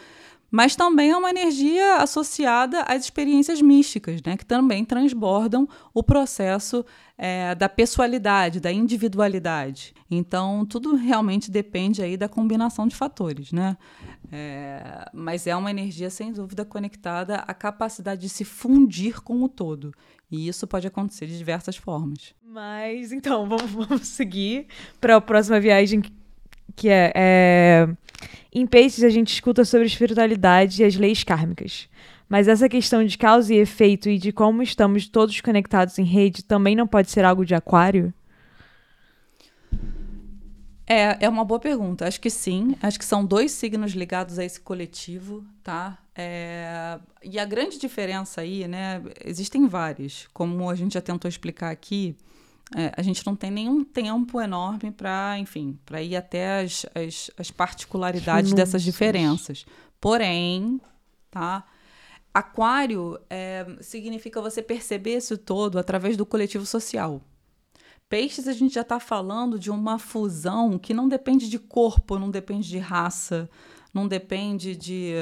mas 0.51 0.75
também 0.75 1.11
é 1.11 1.17
uma 1.17 1.29
energia 1.29 1.97
associada 1.97 2.81
às 2.83 3.03
experiências 3.03 3.61
místicas, 3.61 4.21
né, 4.25 4.35
que 4.35 4.45
também 4.45 4.83
transbordam 4.83 5.67
o 5.93 6.03
processo 6.03 6.85
é, 7.17 7.53
da 7.53 7.67
pessoalidade, 7.67 8.59
da 8.59 8.71
individualidade. 8.71 9.93
Então, 10.09 10.65
tudo 10.65 10.95
realmente 10.95 11.51
depende 11.51 12.01
aí 12.01 12.15
da 12.15 12.29
combinação 12.29 12.87
de 12.87 12.95
fatores, 12.95 13.51
né? 13.51 13.77
É, 14.31 15.09
mas 15.13 15.45
é 15.45 15.55
uma 15.55 15.69
energia, 15.69 16.09
sem 16.09 16.31
dúvida, 16.31 16.63
conectada 16.63 17.35
à 17.35 17.53
capacidade 17.53 18.21
de 18.21 18.29
se 18.29 18.45
fundir 18.45 19.21
com 19.21 19.43
o 19.43 19.49
todo. 19.49 19.93
E 20.31 20.47
isso 20.47 20.65
pode 20.65 20.87
acontecer 20.87 21.27
de 21.27 21.37
diversas 21.37 21.75
formas. 21.75 22.33
Mas, 22.41 23.11
então, 23.11 23.45
vamos, 23.49 23.69
vamos 23.69 24.07
seguir 24.07 24.67
para 25.01 25.17
a 25.17 25.21
próxima 25.21 25.59
viagem, 25.59 26.01
que 26.75 26.87
é, 26.87 27.11
é 27.15 27.89
em 28.51 28.65
Peixes, 28.65 29.03
a 29.03 29.09
gente 29.09 29.31
escuta 29.33 29.63
sobre 29.63 29.87
espiritualidade 29.87 30.81
e 30.81 30.85
as 30.85 30.95
leis 30.95 31.23
kármicas. 31.23 31.87
Mas 32.27 32.47
essa 32.47 32.69
questão 32.69 33.03
de 33.03 33.17
causa 33.17 33.53
e 33.53 33.57
efeito 33.57 34.09
e 34.09 34.17
de 34.17 34.31
como 34.31 34.61
estamos 34.61 35.07
todos 35.07 35.41
conectados 35.41 35.97
em 35.97 36.03
rede 36.03 36.43
também 36.43 36.75
não 36.75 36.87
pode 36.87 37.09
ser 37.09 37.25
algo 37.25 37.45
de 37.45 37.55
aquário? 37.55 38.13
É, 40.85 41.25
é 41.25 41.29
uma 41.29 41.45
boa 41.45 41.59
pergunta. 41.59 42.07
Acho 42.07 42.19
que 42.19 42.31
sim. 42.31 42.75
Acho 42.81 42.97
que 42.97 43.05
são 43.05 43.23
dois 43.23 43.51
signos 43.51 43.91
ligados 43.91 44.39
a 44.39 44.45
esse 44.45 44.59
coletivo, 44.59 45.45
tá? 45.63 45.99
É, 46.15 46.99
e 47.23 47.37
a 47.37 47.45
grande 47.45 47.77
diferença 47.77 48.41
aí, 48.41 48.67
né? 48.67 49.01
Existem 49.23 49.67
várias. 49.67 50.27
Como 50.33 50.67
a 50.67 50.75
gente 50.75 50.95
já 50.95 51.01
tentou 51.01 51.29
explicar 51.29 51.69
aqui, 51.69 52.15
é, 52.75 52.93
a 52.95 53.01
gente 53.01 53.25
não 53.25 53.35
tem 53.35 53.49
nenhum 53.49 53.83
tempo 53.83 54.39
enorme 54.39 54.91
para, 54.91 55.37
enfim, 55.39 55.79
para 55.85 56.01
ir 56.01 56.15
até 56.15 56.61
as, 56.61 56.85
as, 56.93 57.31
as 57.37 57.51
particularidades 57.51 58.51
Nossa. 58.51 58.63
dessas 58.63 58.83
diferenças. 58.83 59.65
Porém, 59.99 60.79
tá? 61.31 61.65
Aquário 62.31 63.19
é, 63.29 63.65
significa 63.81 64.39
você 64.39 64.61
perceber 64.61 65.17
isso 65.17 65.37
todo 65.37 65.79
através 65.79 66.15
do 66.15 66.25
coletivo 66.25 66.65
social. 66.65 67.21
Peixes, 68.07 68.47
a 68.47 68.53
gente 68.53 68.75
já 68.75 68.81
está 68.81 68.99
falando 68.99 69.57
de 69.57 69.71
uma 69.71 69.97
fusão 69.97 70.77
que 70.77 70.93
não 70.93 71.07
depende 71.07 71.49
de 71.49 71.57
corpo, 71.57 72.19
não 72.19 72.29
depende 72.29 72.67
de 72.67 72.77
raça, 72.77 73.49
não 73.93 74.07
depende 74.07 74.75
de, 74.75 75.13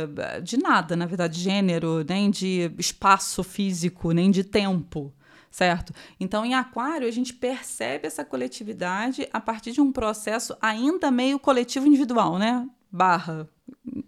de 0.43 0.57
nada, 0.57 0.95
na 0.95 1.05
verdade, 1.05 1.39
gênero, 1.39 2.05
nem 2.07 2.29
de 2.29 2.71
espaço 2.77 3.41
físico, 3.43 4.11
nem 4.11 4.29
de 4.29 4.43
tempo 4.43 5.13
certo? 5.57 5.91
Então, 6.19 6.45
em 6.45 6.53
Aquário, 6.53 7.07
a 7.07 7.11
gente 7.11 7.33
percebe 7.33 8.05
essa 8.05 8.23
coletividade 8.23 9.27
a 9.33 9.41
partir 9.41 9.71
de 9.71 9.81
um 9.81 9.91
processo 9.91 10.55
ainda 10.61 11.09
meio 11.09 11.39
coletivo 11.39 11.87
individual, 11.87 12.37
né? 12.37 12.69
Barra 12.91 13.49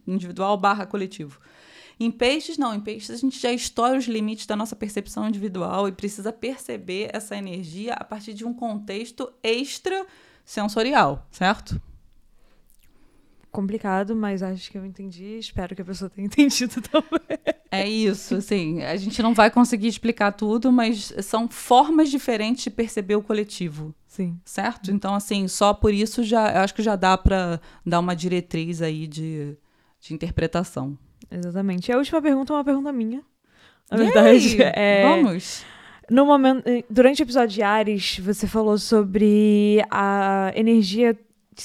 individual 0.06 0.56
barra 0.58 0.86
coletivo. 0.86 1.40
Em 2.00 2.12
peixes, 2.12 2.60
não. 2.60 2.72
Em 2.76 2.80
peixes, 2.80 3.10
a 3.10 3.18
gente 3.18 3.40
já 3.40 3.52
estoura 3.52 3.98
os 3.98 4.06
limites 4.06 4.46
da 4.46 4.56
nossa 4.56 4.76
percepção 4.76 5.28
individual 5.28 5.88
e 5.88 5.92
precisa 5.92 6.32
perceber 6.32 7.10
essa 7.12 7.36
energia 7.36 7.96
a 7.96 8.04
partir 8.04 8.36
de 8.36 8.46
um 8.46 8.54
contexto 8.54 9.34
extra 9.42 10.06
sensorial, 10.46 11.28
certo? 11.32 11.82
Complicado, 13.52 14.16
mas 14.16 14.42
acho 14.44 14.72
que 14.72 14.78
eu 14.78 14.86
entendi. 14.86 15.38
Espero 15.38 15.76
que 15.76 15.82
a 15.82 15.86
pessoa 15.86 16.10
tenha 16.10 16.26
entendido 16.28 16.82
também. 16.82 17.40
É 17.72 17.88
isso, 17.88 18.36
assim. 18.36 18.82
A 18.84 18.96
gente 18.96 19.22
não 19.22 19.34
vai 19.34 19.52
conseguir 19.52 19.88
explicar 19.88 20.32
tudo, 20.32 20.72
mas 20.72 21.14
são 21.22 21.48
formas 21.48 22.10
diferentes 22.10 22.64
de 22.64 22.70
perceber 22.70 23.16
o 23.16 23.22
coletivo. 23.22 23.94
Sim. 24.08 24.40
Certo? 24.44 24.92
Então, 24.92 25.14
assim, 25.14 25.48
só 25.48 25.74
por 25.74 25.94
isso 25.94 26.24
já 26.24 26.52
eu 26.52 26.62
acho 26.62 26.74
que 26.74 26.82
já 26.82 26.96
dá 26.96 27.18
para 27.18 27.62
dar 27.86 28.00
uma 28.00 28.16
diretriz 28.16 28.82
aí 28.82 29.08
de, 29.08 29.56
de 30.00 30.14
interpretação. 30.14 30.98
Exatamente. 31.30 31.90
E 31.90 31.94
a 31.94 31.98
última 31.98 32.22
pergunta 32.22 32.54
é 32.54 32.56
uma 32.56 32.66
pergunta 32.66 32.92
minha. 32.92 33.22
Na 33.90 33.98
verdade, 33.98 34.62
é... 34.74 35.04
Vamos. 35.04 35.64
No 36.10 36.26
momento, 36.26 36.64
durante 36.90 37.22
o 37.22 37.24
episódio 37.24 37.50
de 37.50 37.62
Ares, 37.62 38.18
você 38.18 38.48
falou 38.48 38.80
sobre 38.80 39.80
a 39.92 40.52
energia 40.56 41.16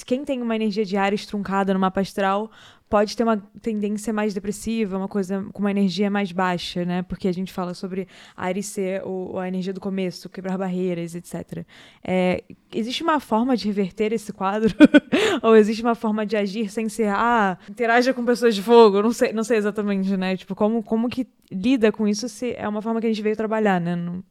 quem 0.03 0.25
tem 0.25 0.41
uma 0.41 0.55
energia 0.55 0.83
de 0.83 0.97
Ares 0.97 1.25
truncada 1.25 1.73
no 1.73 1.79
mapa 1.79 2.01
astral 2.01 2.51
pode 2.89 3.15
ter 3.17 3.23
uma 3.23 3.37
tendência 3.61 4.13
mais 4.13 4.33
depressiva, 4.33 4.97
uma 4.97 5.07
coisa 5.07 5.45
com 5.51 5.59
uma 5.59 5.71
energia 5.71 6.09
mais 6.09 6.31
baixa, 6.31 6.85
né? 6.85 7.01
Porque 7.03 7.27
a 7.27 7.31
gente 7.33 7.51
fala 7.51 7.73
sobre 7.73 8.07
Ares 8.35 8.67
ser 8.67 9.03
o, 9.05 9.37
a 9.39 9.47
energia 9.47 9.73
do 9.73 9.81
começo, 9.81 10.29
quebrar 10.29 10.57
barreiras, 10.57 11.15
etc. 11.15 11.65
É, 12.03 12.43
existe 12.73 13.03
uma 13.03 13.19
forma 13.19 13.57
de 13.57 13.65
reverter 13.67 14.13
esse 14.13 14.31
quadro? 14.31 14.73
Ou 15.41 15.55
existe 15.55 15.81
uma 15.81 15.95
forma 15.95 16.25
de 16.25 16.37
agir 16.37 16.69
sem 16.69 16.87
ser, 16.87 17.09
ah, 17.09 17.57
interaja 17.69 18.13
com 18.13 18.23
pessoas 18.23 18.53
de 18.53 18.61
fogo? 18.61 19.01
Não 19.01 19.11
sei, 19.11 19.33
não 19.33 19.43
sei 19.43 19.57
exatamente, 19.57 20.15
né? 20.15 20.37
Tipo, 20.37 20.55
como, 20.55 20.83
como 20.83 21.09
que 21.09 21.27
lida 21.51 21.91
com 21.91 22.07
isso 22.07 22.29
se 22.29 22.53
é 22.53 22.67
uma 22.67 22.81
forma 22.81 22.99
que 22.99 23.07
a 23.07 23.09
gente 23.09 23.21
veio 23.21 23.35
trabalhar, 23.35 23.81
né? 23.81 23.95
Não, 23.95 24.23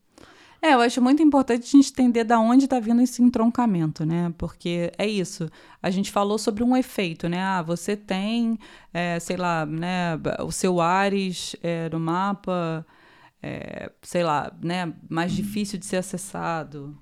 é, 0.64 0.72
eu 0.72 0.80
acho 0.80 1.02
muito 1.02 1.22
importante 1.22 1.64
a 1.64 1.70
gente 1.76 1.90
entender 1.90 2.24
da 2.24 2.40
onde 2.40 2.64
está 2.64 2.80
vindo 2.80 3.02
esse 3.02 3.22
entroncamento, 3.22 4.06
né? 4.06 4.32
Porque 4.38 4.90
é 4.96 5.06
isso. 5.06 5.50
A 5.82 5.90
gente 5.90 6.10
falou 6.10 6.38
sobre 6.38 6.64
um 6.64 6.74
efeito, 6.74 7.28
né? 7.28 7.38
Ah, 7.38 7.60
você 7.60 7.94
tem, 7.94 8.58
é, 8.90 9.20
sei 9.20 9.36
lá, 9.36 9.66
né, 9.66 10.18
o 10.42 10.50
seu 10.50 10.80
Ares 10.80 11.54
é, 11.62 11.90
no 11.90 12.00
mapa, 12.00 12.86
é, 13.42 13.92
sei 14.00 14.24
lá, 14.24 14.50
né, 14.62 14.90
mais 15.06 15.32
difícil 15.32 15.78
de 15.78 15.84
ser 15.84 15.98
acessado. 15.98 16.96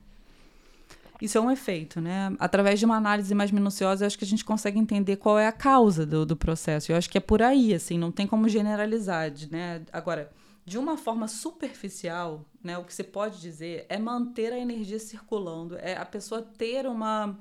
Isso 1.21 1.39
é 1.39 1.41
um 1.41 1.49
efeito, 1.49 2.01
né? 2.01 2.35
Através 2.41 2.81
de 2.81 2.85
uma 2.85 2.97
análise 2.97 3.33
mais 3.33 3.53
minuciosa, 3.53 4.03
eu 4.03 4.07
acho 4.09 4.19
que 4.19 4.25
a 4.25 4.27
gente 4.27 4.45
consegue 4.45 4.77
entender 4.77 5.19
qual 5.19 5.39
é 5.39 5.47
a 5.47 5.53
causa 5.53 6.05
do, 6.05 6.27
do 6.27 6.37
processo. 6.37 6.91
Eu 6.91 6.97
acho 6.97 7.09
que 7.09 7.17
é 7.17 7.21
por 7.21 7.41
aí, 7.41 7.73
assim, 7.73 7.97
não 7.97 8.11
tem 8.11 8.27
como 8.27 8.49
generalizar, 8.49 9.33
né? 9.53 9.83
Agora 9.93 10.33
de 10.65 10.79
uma 10.79 10.97
forma 10.97 11.27
superficial, 11.27 12.45
né, 12.63 12.79
o 12.79 12.85
que 12.85 12.95
se 12.95 13.03
pode 13.03 13.41
dizer 13.41 13.85
é 13.89 13.99
manter 13.99 14.53
a 14.53 14.59
energia 14.59 14.99
circulando, 14.99 15.77
é 15.79 15.97
a 15.97 16.05
pessoa 16.05 16.41
ter 16.41 16.87
uma, 16.87 17.37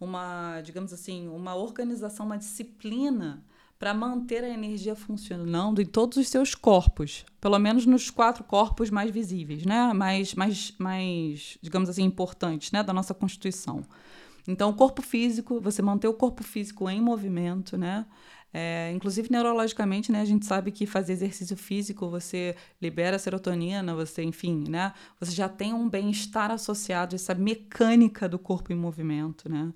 uma 0.00 0.60
digamos 0.60 0.92
assim, 0.92 1.28
uma 1.28 1.54
organização, 1.54 2.26
uma 2.26 2.38
disciplina 2.38 3.44
para 3.78 3.94
manter 3.94 4.44
a 4.44 4.48
energia 4.48 4.94
funcionando 4.94 5.80
em 5.80 5.86
todos 5.86 6.18
os 6.18 6.28
seus 6.28 6.54
corpos, 6.54 7.24
pelo 7.40 7.58
menos 7.58 7.86
nos 7.86 8.10
quatro 8.10 8.44
corpos 8.44 8.90
mais 8.90 9.10
visíveis, 9.10 9.64
né, 9.64 9.92
mais, 9.92 10.34
mais, 10.34 10.74
mais 10.78 11.58
digamos 11.60 11.88
assim, 11.88 12.04
importantes, 12.04 12.70
né, 12.70 12.82
da 12.82 12.92
nossa 12.92 13.14
constituição. 13.14 13.84
Então, 14.46 14.70
o 14.70 14.74
corpo 14.74 15.02
físico, 15.02 15.60
você 15.60 15.82
manter 15.82 16.08
o 16.08 16.14
corpo 16.14 16.42
físico 16.42 16.88
em 16.88 17.00
movimento, 17.00 17.76
né? 17.76 18.06
É, 18.52 18.90
inclusive 18.92 19.30
neurologicamente, 19.30 20.10
né, 20.10 20.20
a 20.20 20.24
gente 20.24 20.44
sabe 20.44 20.72
que 20.72 20.84
fazer 20.84 21.12
exercício 21.12 21.56
físico 21.56 22.10
você 22.10 22.56
libera 22.82 23.18
serotonina, 23.18 23.94
você, 23.94 24.24
enfim, 24.24 24.64
né, 24.68 24.92
você 25.20 25.30
já 25.30 25.48
tem 25.48 25.72
um 25.72 25.88
bem-estar 25.88 26.50
associado 26.50 27.14
a 27.14 27.16
essa 27.16 27.32
mecânica 27.32 28.28
do 28.28 28.38
corpo 28.38 28.72
em 28.72 28.76
movimento, 28.76 29.48
né? 29.48 29.72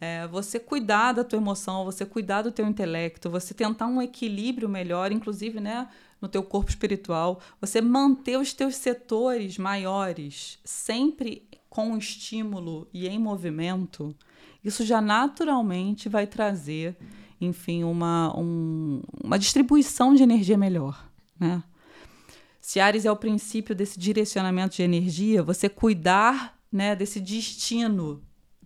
É, 0.00 0.26
você 0.26 0.60
cuidar 0.60 1.12
da 1.12 1.24
tua 1.24 1.38
emoção, 1.38 1.84
você 1.84 2.04
cuidar 2.04 2.42
do 2.42 2.52
teu 2.52 2.66
intelecto, 2.66 3.30
você 3.30 3.54
tentar 3.54 3.86
um 3.86 4.02
equilíbrio 4.02 4.68
melhor, 4.68 5.10
inclusive, 5.10 5.60
né, 5.60 5.88
no 6.20 6.28
teu 6.28 6.42
corpo 6.42 6.70
espiritual, 6.70 7.40
você 7.60 7.80
manter 7.80 8.38
os 8.38 8.52
teus 8.52 8.76
setores 8.76 9.56
maiores 9.56 10.58
sempre 10.64 11.48
com 11.68 11.96
estímulo 11.96 12.88
e 12.92 13.08
em 13.08 13.18
movimento, 13.18 14.14
isso 14.64 14.84
já 14.84 15.00
naturalmente 15.00 16.08
vai 16.08 16.26
trazer 16.26 16.96
enfim, 17.44 17.84
uma, 17.84 18.36
um, 18.38 19.02
uma 19.22 19.38
distribuição 19.38 20.14
de 20.14 20.22
energia 20.22 20.58
melhor, 20.58 21.08
né? 21.38 21.62
Se 22.60 22.80
Ares 22.80 23.04
é 23.04 23.12
o 23.12 23.16
princípio 23.16 23.74
desse 23.74 23.98
direcionamento 23.98 24.76
de 24.76 24.82
energia, 24.82 25.42
você 25.42 25.68
cuidar 25.68 26.58
né, 26.72 26.96
desse 26.96 27.20
destino 27.20 28.22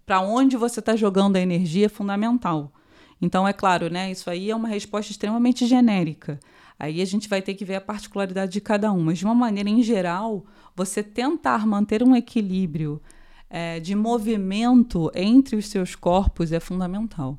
para 0.07 0.21
onde 0.21 0.57
você 0.57 0.79
está 0.79 0.95
jogando 0.95 1.35
a 1.35 1.41
energia 1.41 1.87
é 1.87 1.89
fundamental. 1.89 2.73
Então, 3.21 3.47
é 3.47 3.53
claro, 3.53 3.91
né, 3.91 4.11
isso 4.11 4.31
aí 4.31 4.51
é 4.51 4.57
uma 4.57 4.69
resposta 4.69 5.11
extremamente 5.11 5.67
genérica. 5.67 6.39
Aí 6.79 7.03
a 7.03 7.05
gente 7.05 7.29
vai 7.29 7.43
ter 7.43 7.55
que 7.55 7.65
ver 7.65 7.75
a 7.75 7.81
particularidade 7.81 8.53
de 8.53 8.61
cada 8.61 8.93
um. 8.93 9.03
Mas, 9.03 9.19
de 9.19 9.25
uma 9.25 9.35
maneira 9.35 9.69
em 9.69 9.83
geral, 9.83 10.47
você 10.77 11.03
tentar 11.03 11.67
manter 11.67 12.03
um 12.03 12.15
equilíbrio 12.15 13.03
é, 13.51 13.81
de 13.81 13.95
movimento 13.97 15.11
entre 15.15 15.57
os 15.57 15.67
seus 15.67 15.97
corpos 15.97 16.53
é 16.53 16.61
fundamental. 16.61 17.39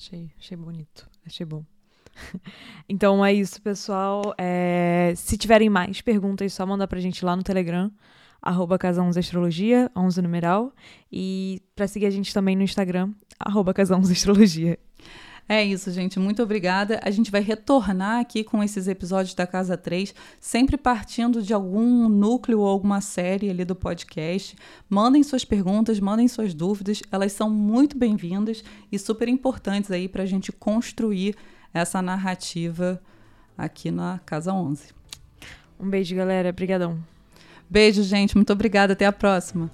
Achei, 0.00 0.30
achei 0.38 0.56
bonito. 0.56 1.06
Achei 1.26 1.44
bom. 1.44 1.62
então 2.88 3.22
é 3.22 3.34
isso, 3.34 3.60
pessoal. 3.60 4.34
É, 4.38 5.12
se 5.14 5.36
tiverem 5.36 5.68
mais 5.68 6.00
perguntas, 6.00 6.54
só 6.54 6.64
mandar 6.64 6.88
pra 6.88 6.98
gente 6.98 7.22
lá 7.22 7.36
no 7.36 7.42
Telegram, 7.42 7.92
arroba 8.40 8.78
Casa 8.78 9.02
11 9.02 9.20
Astrologia, 9.20 9.90
11 9.94 10.22
numeral. 10.22 10.72
E 11.12 11.60
pra 11.76 11.86
seguir 11.86 12.06
a 12.06 12.10
gente 12.10 12.32
também 12.32 12.56
no 12.56 12.62
Instagram, 12.62 13.12
arroba 13.38 13.74
Casa 13.74 13.94
11 13.94 14.10
Astrologia. 14.10 14.78
É 15.52 15.64
isso, 15.64 15.90
gente. 15.90 16.16
Muito 16.16 16.40
obrigada. 16.44 17.00
A 17.02 17.10
gente 17.10 17.28
vai 17.28 17.40
retornar 17.40 18.20
aqui 18.20 18.44
com 18.44 18.62
esses 18.62 18.86
episódios 18.86 19.34
da 19.34 19.48
Casa 19.48 19.76
3, 19.76 20.14
sempre 20.38 20.76
partindo 20.76 21.42
de 21.42 21.52
algum 21.52 22.08
núcleo 22.08 22.60
ou 22.60 22.68
alguma 22.68 23.00
série 23.00 23.50
ali 23.50 23.64
do 23.64 23.74
podcast. 23.74 24.54
Mandem 24.88 25.24
suas 25.24 25.44
perguntas, 25.44 25.98
mandem 25.98 26.28
suas 26.28 26.54
dúvidas. 26.54 27.02
Elas 27.10 27.32
são 27.32 27.50
muito 27.50 27.98
bem-vindas 27.98 28.62
e 28.92 28.96
super 28.96 29.26
importantes 29.26 29.90
aí 29.90 30.06
para 30.08 30.22
a 30.22 30.26
gente 30.26 30.52
construir 30.52 31.34
essa 31.74 32.00
narrativa 32.00 33.02
aqui 33.58 33.90
na 33.90 34.20
Casa 34.24 34.52
11. 34.52 34.94
Um 35.80 35.90
beijo, 35.90 36.14
galera. 36.14 36.50
Obrigadão. 36.50 36.96
Beijo, 37.68 38.04
gente. 38.04 38.36
Muito 38.36 38.52
obrigada. 38.52 38.92
Até 38.92 39.04
a 39.04 39.12
próxima. 39.12 39.68